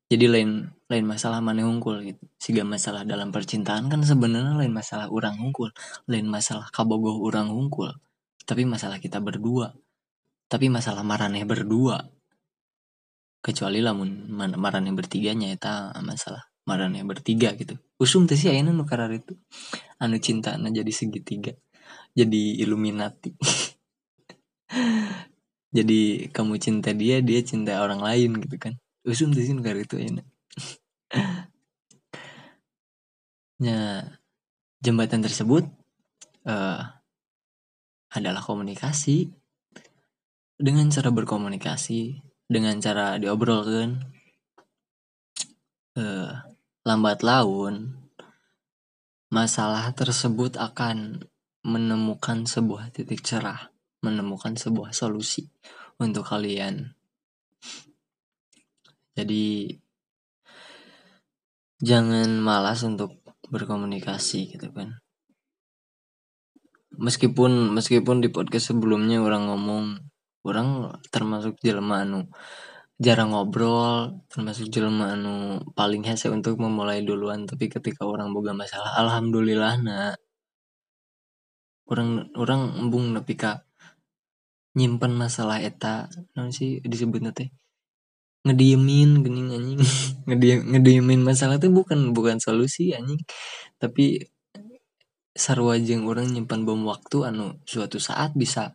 jadi 0.08 0.32
lain 0.32 0.72
lain 0.88 1.04
masalah 1.04 1.44
mana 1.44 1.68
unggul 1.68 2.00
gitu. 2.00 2.24
Siga 2.40 2.64
masalah 2.64 3.04
dalam 3.04 3.28
percintaan 3.28 3.92
kan 3.92 4.00
sebenarnya 4.08 4.56
lain 4.56 4.72
masalah 4.72 5.12
orang 5.12 5.36
unggul. 5.36 5.76
Lain 6.08 6.32
masalah 6.32 6.72
kabogoh 6.72 7.20
orang 7.28 7.52
unggul. 7.52 7.92
Tapi 8.48 8.64
masalah 8.64 9.04
kita 9.04 9.20
berdua. 9.20 9.76
Tapi 10.48 10.72
masalah 10.72 11.04
maraneh 11.04 11.44
berdua. 11.44 12.08
Kecuali 13.44 13.84
lamun 13.84 14.32
maraneh 14.32 14.96
bertiganya 14.96 15.52
itu 15.52 15.68
masalah 16.00 16.48
maraneh 16.64 17.04
bertiga 17.04 17.52
gitu. 17.60 17.76
Usum 18.00 18.24
tuh 18.24 18.40
sih 18.40 18.48
ayeuna 18.48 18.72
nu 18.72 18.88
itu. 19.12 19.36
Anu 20.00 20.24
cinta 20.24 20.56
anu 20.56 20.72
jadi 20.72 20.92
segitiga. 20.96 21.52
Jadi 22.16 22.64
Illuminati. 22.64 23.36
Jadi 25.78 26.32
kamu 26.32 26.56
cinta 26.64 26.96
dia 26.96 27.20
dia 27.20 27.44
cinta 27.44 27.84
orang 27.84 28.00
lain 28.00 28.40
gitu 28.40 28.56
kan 28.56 28.80
usum 29.08 29.32
sih 29.32 29.56
nu 29.56 29.64
karar 29.64 29.82
itu 29.82 29.96
ayeuna 29.96 30.24
ya 33.64 34.04
jembatan 34.84 35.24
tersebut 35.24 35.64
uh, 36.46 36.82
adalah 38.12 38.44
komunikasi 38.44 39.32
dengan 40.60 40.92
cara 40.92 41.10
berkomunikasi 41.10 42.20
dengan 42.52 42.76
cara 42.84 43.16
diobrolkan 43.16 44.04
uh, 45.96 46.32
lambat 46.84 47.24
laun 47.24 48.08
masalah 49.28 49.92
tersebut 49.92 50.56
akan 50.56 51.28
menemukan 51.68 52.48
sebuah 52.48 52.96
titik 52.96 53.20
cerah, 53.28 53.76
menemukan 54.00 54.56
sebuah 54.56 54.96
solusi 54.96 55.52
untuk 56.00 56.24
kalian. 56.32 56.96
Jadi 59.18 59.74
jangan 61.82 62.38
malas 62.38 62.86
untuk 62.86 63.18
berkomunikasi 63.50 64.54
gitu 64.54 64.70
kan. 64.70 65.02
Meskipun 66.98 67.74
meskipun 67.74 68.22
di 68.22 68.30
podcast 68.30 68.74
sebelumnya 68.74 69.22
orang 69.22 69.50
ngomong 69.50 69.86
orang 70.46 70.94
termasuk 71.10 71.58
jelema 71.66 72.06
anu 72.06 72.30
jarang 72.98 73.30
ngobrol 73.30 74.26
termasuk 74.26 74.74
jelma 74.74 75.14
anu 75.14 75.62
paling 75.78 76.02
hese 76.02 76.34
untuk 76.34 76.58
memulai 76.58 77.06
duluan 77.06 77.46
tapi 77.46 77.70
ketika 77.70 78.10
orang 78.10 78.34
boga 78.34 78.58
masalah 78.58 78.98
alhamdulillah 78.98 79.78
nak 79.86 80.18
orang 81.94 82.34
orang 82.34 82.74
embung 82.82 83.14
nepi 83.14 83.38
ka 83.38 83.62
nyimpen 84.74 85.14
masalah 85.14 85.62
eta 85.62 86.10
non 86.34 86.50
sih 86.50 86.82
disebut 86.82 87.22
teh 87.38 87.54
ngediemin 88.48 89.22
gening 89.22 89.50
anjing. 89.52 89.82
Ngediem 90.28 90.60
ngediemin 90.74 91.22
masalah 91.24 91.60
tuh 91.60 91.72
bukan 91.72 92.16
bukan 92.16 92.40
solusi 92.40 92.96
anjing. 92.96 93.20
Tapi 93.78 94.24
sarwajeng 95.38 96.08
orang 96.10 96.34
nyimpan 96.34 96.66
bom 96.66 96.82
waktu 96.90 97.30
anu 97.30 97.62
suatu 97.68 98.00
saat 98.00 98.34
bisa 98.34 98.74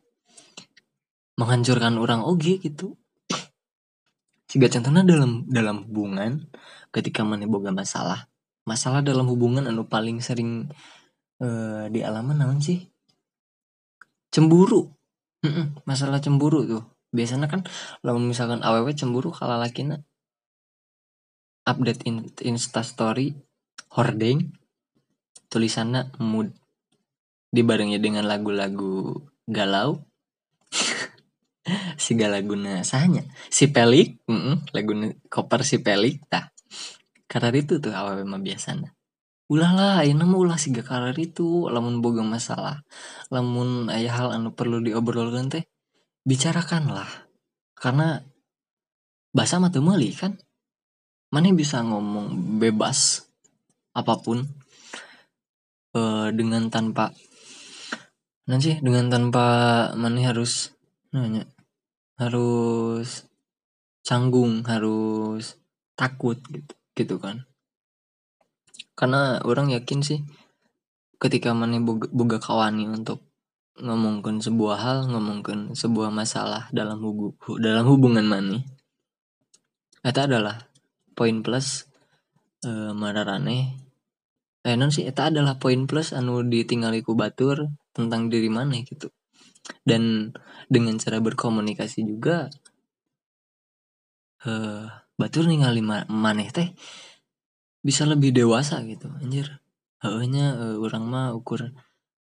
menghancurkan 1.41 1.97
orang. 1.97 2.23
Oge 2.23 2.61
gitu. 2.61 3.01
Jika 4.53 4.69
contohnya 4.69 5.03
dalam 5.03 5.49
dalam 5.49 5.89
hubungan 5.89 6.53
ketika 6.93 7.25
mana 7.25 7.49
boga 7.49 7.73
masalah 7.73 8.29
masalah 8.69 9.01
dalam 9.01 9.25
hubungan 9.27 9.65
anu 9.65 9.89
paling 9.89 10.21
sering 10.21 10.69
uh, 11.41 11.89
di 11.89 12.05
alaman 12.05 12.61
sih? 12.61 12.85
Cemburu. 14.29 14.93
Masalah 15.89 16.23
cemburu 16.23 16.63
tuh 16.69 16.92
biasanya 17.13 17.47
kan 17.47 17.63
kalau 18.01 18.19
misalkan 18.19 18.65
aww 18.65 18.89
cemburu 18.97 19.31
kalau 19.31 19.61
lakina 19.61 20.01
update 21.69 22.03
in, 22.09 22.27
insta 22.43 22.83
story 22.83 23.37
hordeng 23.95 24.57
tulisannya 25.53 26.11
mood. 26.19 26.51
Dibarengi 27.53 28.01
dengan 28.01 28.25
lagu-lagu 28.25 29.13
galau 29.45 30.01
si 32.03 32.17
galaguna 32.17 32.81
sahnya. 32.81 33.29
Si 33.53 33.69
pelik 33.69 34.25
mm 34.25 34.41
-mm, 34.41 34.57
laguna 34.73 35.13
koper 35.29 35.61
si 35.61 35.85
pelik 35.85 36.25
tak 36.33 36.57
karar 37.33 37.57
itu 37.57 37.81
tuh 37.81 37.97
awal 37.97 38.29
mah 38.29 38.41
biasanya 38.45 38.93
ulah 39.49 39.73
lah 39.73 39.97
ini 40.05 40.21
mah 40.21 40.37
ulah 40.37 40.61
si 40.61 40.69
karar 40.73 41.17
itu 41.17 41.69
lamun 41.73 42.05
boga 42.05 42.21
masalah 42.21 42.85
lamun 43.33 43.89
ayah 43.89 44.13
hal 44.21 44.29
anu 44.37 44.53
perlu 44.53 44.85
diobrolkan 44.85 45.49
teh 45.49 45.65
bicarakan 46.23 46.93
lah 46.93 47.11
karena 47.75 48.23
bahasa 49.35 49.59
mah 49.59 49.73
kan 50.15 50.39
mana 51.33 51.49
bisa 51.57 51.81
ngomong 51.81 52.61
bebas 52.61 53.27
apa 53.97 54.21
pun 54.21 54.45
uh, 55.97 56.29
dengan 56.31 56.69
tanpa 56.69 57.11
nanti 58.45 58.77
dengan 58.85 59.09
tanpa 59.09 59.47
mana 59.97 60.21
harus 60.23 60.77
nanya 61.13 61.49
harus 62.21 63.25
canggung 64.05 64.67
harus 64.69 65.57
takut 65.97 66.37
gitu 66.51 66.75
gitu 66.93 67.17
kan. 67.17 67.49
Karena 68.93 69.41
orang 69.43 69.73
yakin 69.73 70.05
sih 70.05 70.21
ketika 71.17 71.57
mana 71.57 71.81
boga, 71.81 72.11
boga 72.13 72.39
kawani 72.43 72.85
untuk 72.91 73.25
ngomongkan 73.83 74.39
sebuah 74.39 74.79
hal 74.79 74.99
ngomongkan 75.11 75.75
sebuah 75.75 76.15
masalah 76.15 76.71
dalam 76.71 77.03
hubu, 77.03 77.35
dalam 77.59 77.83
hubungan 77.91 78.23
mani. 78.23 78.63
Itu 80.03 80.21
adalah 80.23 80.71
poin 81.19 81.43
plus 81.43 81.91
uh, 82.63 82.95
mararane. 82.95 83.83
Eh 84.63 84.79
non 84.79 84.95
sih 84.95 85.03
eta 85.03 85.29
adalah 85.35 85.59
poin 85.59 85.91
plus 85.91 86.15
anu 86.15 86.47
ditinggali 86.47 87.03
ku 87.03 87.19
batur 87.19 87.75
tentang 87.91 88.31
diri 88.31 88.47
mana 88.47 88.79
gitu. 88.87 89.11
Dan 89.83 90.31
dengan 90.71 90.95
cara 91.03 91.19
berkomunikasi 91.19 92.07
juga 92.07 92.47
uh, 94.47 94.87
batur 95.19 95.51
ningali 95.51 95.83
ma 95.83 96.07
maneh 96.07 96.51
teh 96.55 96.71
bisa 97.83 98.07
lebih 98.07 98.31
dewasa 98.31 98.79
gitu 98.87 99.11
anjir. 99.19 99.59
Hanya 100.03 100.55
uh, 100.59 100.77
orang 100.79 101.05
mah 101.07 101.29
ukur 101.35 101.75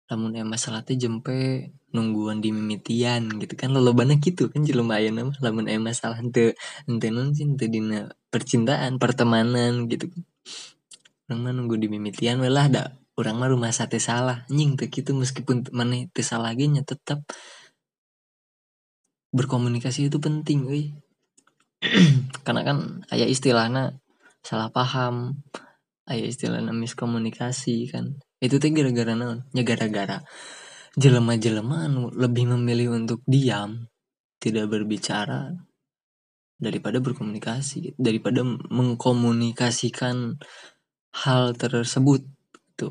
lamun 0.09 0.33
emang 0.33 0.57
masalah 0.57 0.81
teh 0.81 0.97
jempe 0.97 1.69
nungguan 1.93 2.41
di 2.41 2.49
mimitian 2.49 3.29
gitu 3.37 3.53
kan 3.53 3.69
lo 3.73 3.93
banyak 3.93 4.19
gitu 4.21 4.49
kan 4.49 4.65
lumayan 4.65 5.17
nama 5.17 5.33
lamun 5.41 5.69
emang 5.69 5.93
masalah 5.93 6.17
ente 6.17 6.57
ente 6.89 7.07
non 7.13 7.33
sih 7.33 7.45
ente 7.45 7.69
dina 7.69 8.09
percintaan 8.33 8.97
pertemanan 8.97 9.85
gitu 9.85 10.09
orang 11.29 11.39
mah 11.45 11.53
nunggu 11.53 11.77
di 11.77 11.87
mimitian 11.93 12.41
lah 12.41 12.65
ada 12.65 12.99
orang 13.19 13.35
mah 13.35 13.49
rumah 13.51 13.71
sate 13.75 13.99
salah. 13.99 14.47
Nying 14.47 14.79
tuh 14.79 14.87
gitu 14.87 15.11
meskipun 15.11 15.67
mana 15.75 16.07
teh 16.15 16.23
salah 16.23 16.55
nya 16.55 16.81
tetap 16.87 17.27
berkomunikasi 19.35 20.07
itu 20.07 20.17
penting 20.23 20.65
euy. 20.65 20.95
Karena 22.47 22.63
kan 22.63 23.03
ayah 23.11 23.27
istilahnya 23.27 23.99
salah 24.39 24.71
paham 24.71 25.43
ayah 26.07 26.25
istilahnya 26.25 26.71
miskomunikasi 26.71 27.91
kan 27.91 28.15
itu 28.39 28.55
tuh 28.55 28.71
gara-gara 28.71 29.13
naon? 29.15 29.43
Ya 29.51 29.63
gara-gara 29.67 30.23
jelema-jelema 30.97 31.85
lebih 32.15 32.49
memilih 32.55 32.97
untuk 32.97 33.21
diam 33.29 33.87
tidak 34.39 34.71
berbicara 34.71 35.53
daripada 36.59 36.99
berkomunikasi 36.99 37.95
daripada 37.95 38.43
mengkomunikasikan 38.47 40.39
hal 41.23 41.55
tersebut 41.55 42.23
itu 42.75 42.89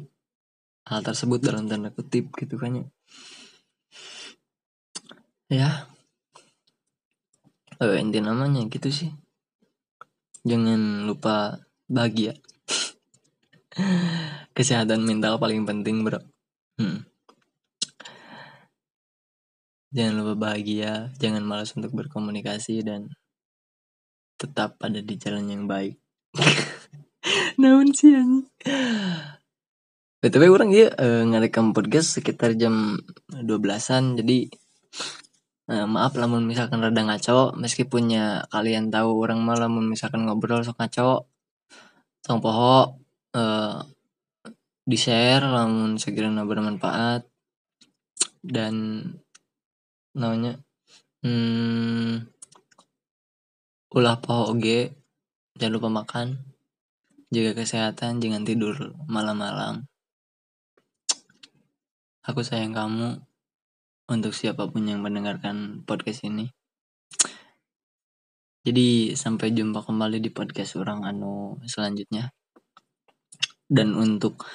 hal 0.88 1.01
tersebut 1.05 1.40
dalam 1.44 1.68
tanda 1.68 1.92
kutip 1.92 2.32
gitu 2.36 2.57
kan 2.57 2.80
ya. 2.80 2.86
Ya. 5.49 5.70
Eh, 7.80 7.96
inti 8.01 8.20
namanya 8.20 8.64
gitu 8.68 8.88
sih. 8.92 9.12
Jangan 10.44 11.05
lupa 11.09 11.61
bahagia 11.88 12.36
kesehatan 14.56 15.06
mental 15.06 15.38
paling 15.38 15.62
penting 15.64 16.02
bro. 16.02 16.18
Hmm. 16.78 17.02
jangan 19.88 20.20
lupa 20.20 20.34
bahagia 20.36 21.10
jangan 21.16 21.42
malas 21.42 21.72
untuk 21.72 21.96
berkomunikasi 21.96 22.84
dan 22.84 23.08
tetap 24.38 24.78
ada 24.78 25.00
di 25.02 25.14
jalan 25.18 25.50
yang 25.50 25.64
baik. 25.66 25.98
Naon 27.60 27.90
sih 27.90 28.14
ini 28.14 28.46
BTW 30.18 30.50
orang 30.50 30.70
ya 30.74 30.90
uh, 30.98 31.22
ngerekam 31.30 31.70
podcast 31.70 32.18
sekitar 32.18 32.58
jam 32.58 32.98
12-an 33.30 34.18
jadi 34.18 34.50
uh, 35.70 35.86
maaf 35.86 36.18
lamun 36.18 36.42
misalkan 36.42 36.82
rada 36.82 36.98
ngaco 37.06 37.54
meskipun 37.54 38.10
ya 38.10 38.26
kalian 38.50 38.90
tahu 38.90 39.14
orang 39.22 39.38
malah 39.46 39.70
lamun 39.70 39.86
misalkan 39.86 40.26
ngobrol 40.26 40.66
sok 40.66 40.74
ngaco 40.82 41.30
tong 42.26 42.42
poho 42.42 42.98
uh, 43.34 43.84
di 44.88 44.96
share 44.96 45.44
lamun 45.44 46.00
sekiranya 46.00 46.48
bermanfaat. 46.48 47.26
Dan 48.38 49.02
namanya 50.14 50.56
hmm, 51.26 52.24
ulah 53.92 54.16
poho 54.22 54.54
oge 54.54 54.94
jangan 55.58 55.74
lupa 55.74 55.88
makan 55.90 56.48
jaga 57.28 57.52
kesehatan 57.60 58.24
jangan 58.24 58.46
tidur 58.46 58.96
malam-malam. 59.04 59.84
Aku 62.24 62.40
sayang 62.44 62.72
kamu 62.72 63.20
untuk 64.08 64.32
siapa 64.32 64.68
pun 64.68 64.84
yang 64.88 65.04
mendengarkan 65.04 65.84
podcast 65.84 66.24
ini. 66.24 66.48
Jadi 68.64 69.16
sampai 69.16 69.52
jumpa 69.52 69.80
kembali 69.84 70.20
di 70.20 70.28
podcast 70.32 70.76
orang 70.76 71.04
anu 71.08 71.56
selanjutnya 71.64 72.32
dan 73.68 73.94
untuk 73.94 74.48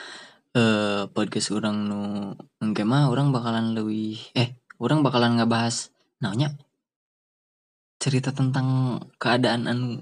uh, 0.58 1.06
podcast 1.14 1.54
orang 1.54 1.86
nu 1.86 2.02
enggak 2.60 2.86
mah 2.90 3.10
orang 3.14 3.30
bakalan 3.30 3.78
lebih 3.78 4.18
eh 4.34 4.58
orang 4.82 5.06
bakalan 5.06 5.38
ngebahas 5.38 5.94
namanya 6.20 6.58
cerita 8.02 8.36
tentang 8.36 9.00
keadaan 9.22 9.70
anu 9.70 10.02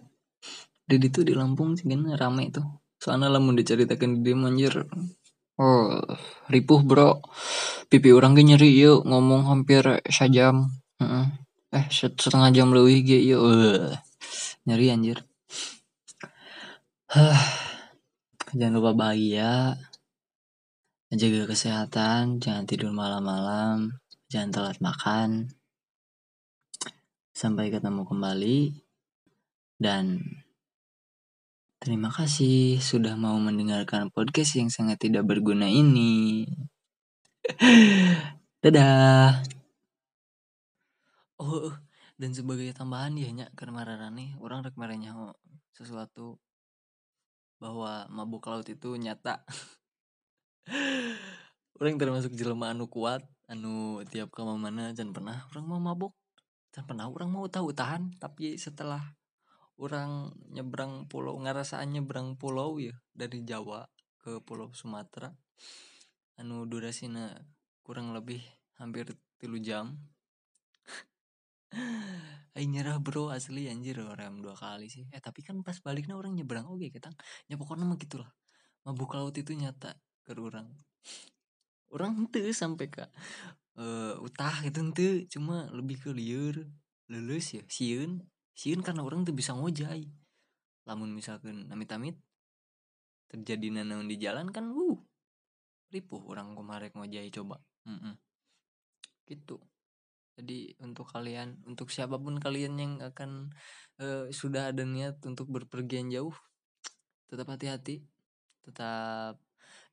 di 0.88 0.98
itu 0.98 1.24
di 1.24 1.32
Lampung 1.38 1.78
sih 1.78 1.88
kan 1.88 2.04
rame 2.18 2.52
itu 2.52 2.64
soalnya 3.00 3.32
lah 3.32 3.40
mau 3.40 3.56
diceritakan 3.56 4.26
di 4.26 4.32
manjir 4.36 4.88
oh 5.62 6.02
ripuh 6.50 6.82
bro. 6.82 7.22
Pipi 7.92 8.10
orang 8.16 8.34
gak 8.40 8.48
nyeri 8.56 8.72
yuk 8.72 9.04
ngomong 9.04 9.52
hampir 9.52 9.84
sejam. 10.08 10.72
Eh 11.72 11.88
setengah 11.92 12.50
jam 12.56 12.72
lebih 12.72 13.04
gitu 13.04 13.36
yuk. 13.36 13.44
Nyeri 14.66 14.88
anjir 14.94 15.20
jangan 18.56 18.74
lupa 18.78 18.92
bahagia. 18.94 19.76
Jaga 21.12 21.48
kesehatan. 21.48 22.40
Jangan 22.40 22.64
tidur 22.68 22.92
malam-malam. 22.96 24.00
Jangan 24.32 24.50
telat 24.52 24.78
makan. 24.80 25.52
Sampai 27.36 27.72
ketemu 27.72 28.08
kembali. 28.08 28.60
Dan 29.82 30.24
terima 31.82 32.14
kasih 32.14 32.80
sudah 32.80 33.18
mau 33.20 33.36
mendengarkan 33.42 34.14
podcast 34.14 34.56
yang 34.56 34.72
sangat 34.72 35.02
tidak 35.02 35.28
berguna 35.28 35.68
ini. 35.68 36.48
Dadah. 38.64 39.42
Oh 41.42 41.74
dan 42.22 42.38
sebagai 42.38 42.70
tambahan 42.78 43.18
ya 43.18 43.34
nya 43.34 43.50
karena 43.58 43.82
nih 44.14 44.38
orang 44.38 44.62
rek 44.62 44.78
sesuatu 45.74 46.38
bahwa 47.62 48.10
mabuk 48.10 48.50
laut 48.50 48.66
itu 48.66 48.98
nyata. 48.98 49.46
Orang 51.78 52.02
termasuk 52.02 52.34
jelema 52.34 52.74
anu 52.74 52.90
kuat 52.90 53.22
anu 53.52 54.00
tiap 54.08 54.32
ke 54.32 54.42
mana 54.48 54.96
dan 54.96 55.12
pernah 55.12 55.44
orang 55.52 55.66
mau 55.68 55.82
mabuk 55.84 56.16
dan 56.72 56.88
pernah 56.88 57.12
orang 57.12 57.28
mau 57.36 57.44
tahu 57.52 57.76
tahan 57.76 58.16
tapi 58.16 58.56
setelah 58.56 59.12
orang 59.76 60.32
nyebrang 60.48 61.12
pulau 61.12 61.36
ngerasaan 61.36 61.92
nyebrang 61.92 62.40
pulau 62.40 62.80
ya 62.80 62.96
dari 63.12 63.44
Jawa 63.44 63.92
ke 64.24 64.40
pulau 64.40 64.72
Sumatera 64.72 65.36
anu 66.40 66.64
durasinya 66.64 67.36
kurang 67.84 68.16
lebih 68.16 68.40
hampir 68.80 69.20
tilu 69.36 69.60
jam 69.60 70.00
Ayo 72.52 72.68
nyerah 72.68 73.00
bro 73.00 73.32
asli 73.32 73.72
anjir 73.72 74.04
orang 74.04 74.44
dua 74.44 74.60
kali 74.60 74.92
sih. 74.92 75.08
Eh 75.16 75.24
tapi 75.24 75.40
kan 75.40 75.64
pas 75.64 75.80
baliknya 75.80 76.20
orang 76.20 76.36
nyebrang 76.36 76.68
oke 76.68 76.84
okay, 76.84 76.90
kita 76.92 77.08
ya 77.48 77.56
pokoknya 77.56 77.88
mah 77.88 77.96
gitulah. 77.96 78.28
Mabuk 78.84 79.16
laut 79.16 79.36
itu 79.40 79.56
nyata 79.56 79.96
ke 80.28 80.36
orang. 80.36 80.68
Orang 81.92 82.28
ente 82.28 82.44
sampai 82.52 82.92
ke 82.92 83.08
uh, 83.80 84.20
utah 84.20 84.64
gitu 84.68 84.84
ente 84.84 85.08
cuma 85.32 85.72
lebih 85.72 86.00
ke 86.04 86.12
liur 86.12 86.68
lulus 87.08 87.56
ya 87.56 87.64
siun. 87.72 88.28
Siun 88.52 88.84
karena 88.84 89.08
orang 89.08 89.24
tuh 89.24 89.32
bisa 89.32 89.56
ngojai. 89.56 90.12
Lamun 90.84 91.16
misalkan 91.16 91.72
amit-amit 91.72 92.20
terjadi 93.32 93.80
nanaun 93.80 94.12
di 94.12 94.20
jalan 94.20 94.52
kan 94.52 94.76
uh 94.76 95.00
ripuh 95.92 96.20
orang 96.28 96.52
kemarin 96.52 96.92
ngojai 96.92 97.32
coba. 97.32 97.64
Mm 97.88 97.98
-mm. 97.98 98.14
gitu 99.26 99.58
jadi 100.40 100.80
untuk 100.80 101.12
kalian 101.12 101.60
untuk 101.68 101.92
siapa 101.92 102.16
pun 102.16 102.40
kalian 102.40 102.74
yang 102.80 102.94
akan 103.04 103.52
uh, 104.00 104.32
sudah 104.32 104.72
ada 104.72 104.88
niat 104.88 105.20
untuk 105.28 105.52
berpergian 105.52 106.08
jauh 106.08 106.34
tetap 107.32 107.48
hati-hati. 107.48 108.04
Tetap 108.62 109.40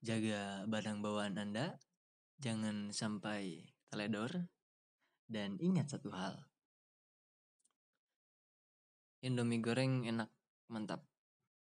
jaga 0.03 0.67
barang 0.67 0.99
bawaan 0.99 1.39
anda. 1.39 1.79
Jangan 2.43 2.91
sampai 2.91 3.71
teledor. 3.89 4.51
Dan 5.29 5.55
ingat 5.63 5.95
satu 5.95 6.11
hal. 6.11 6.35
Indomie 9.23 9.63
goreng 9.63 10.07
enak 10.07 10.31
mantap 10.71 11.08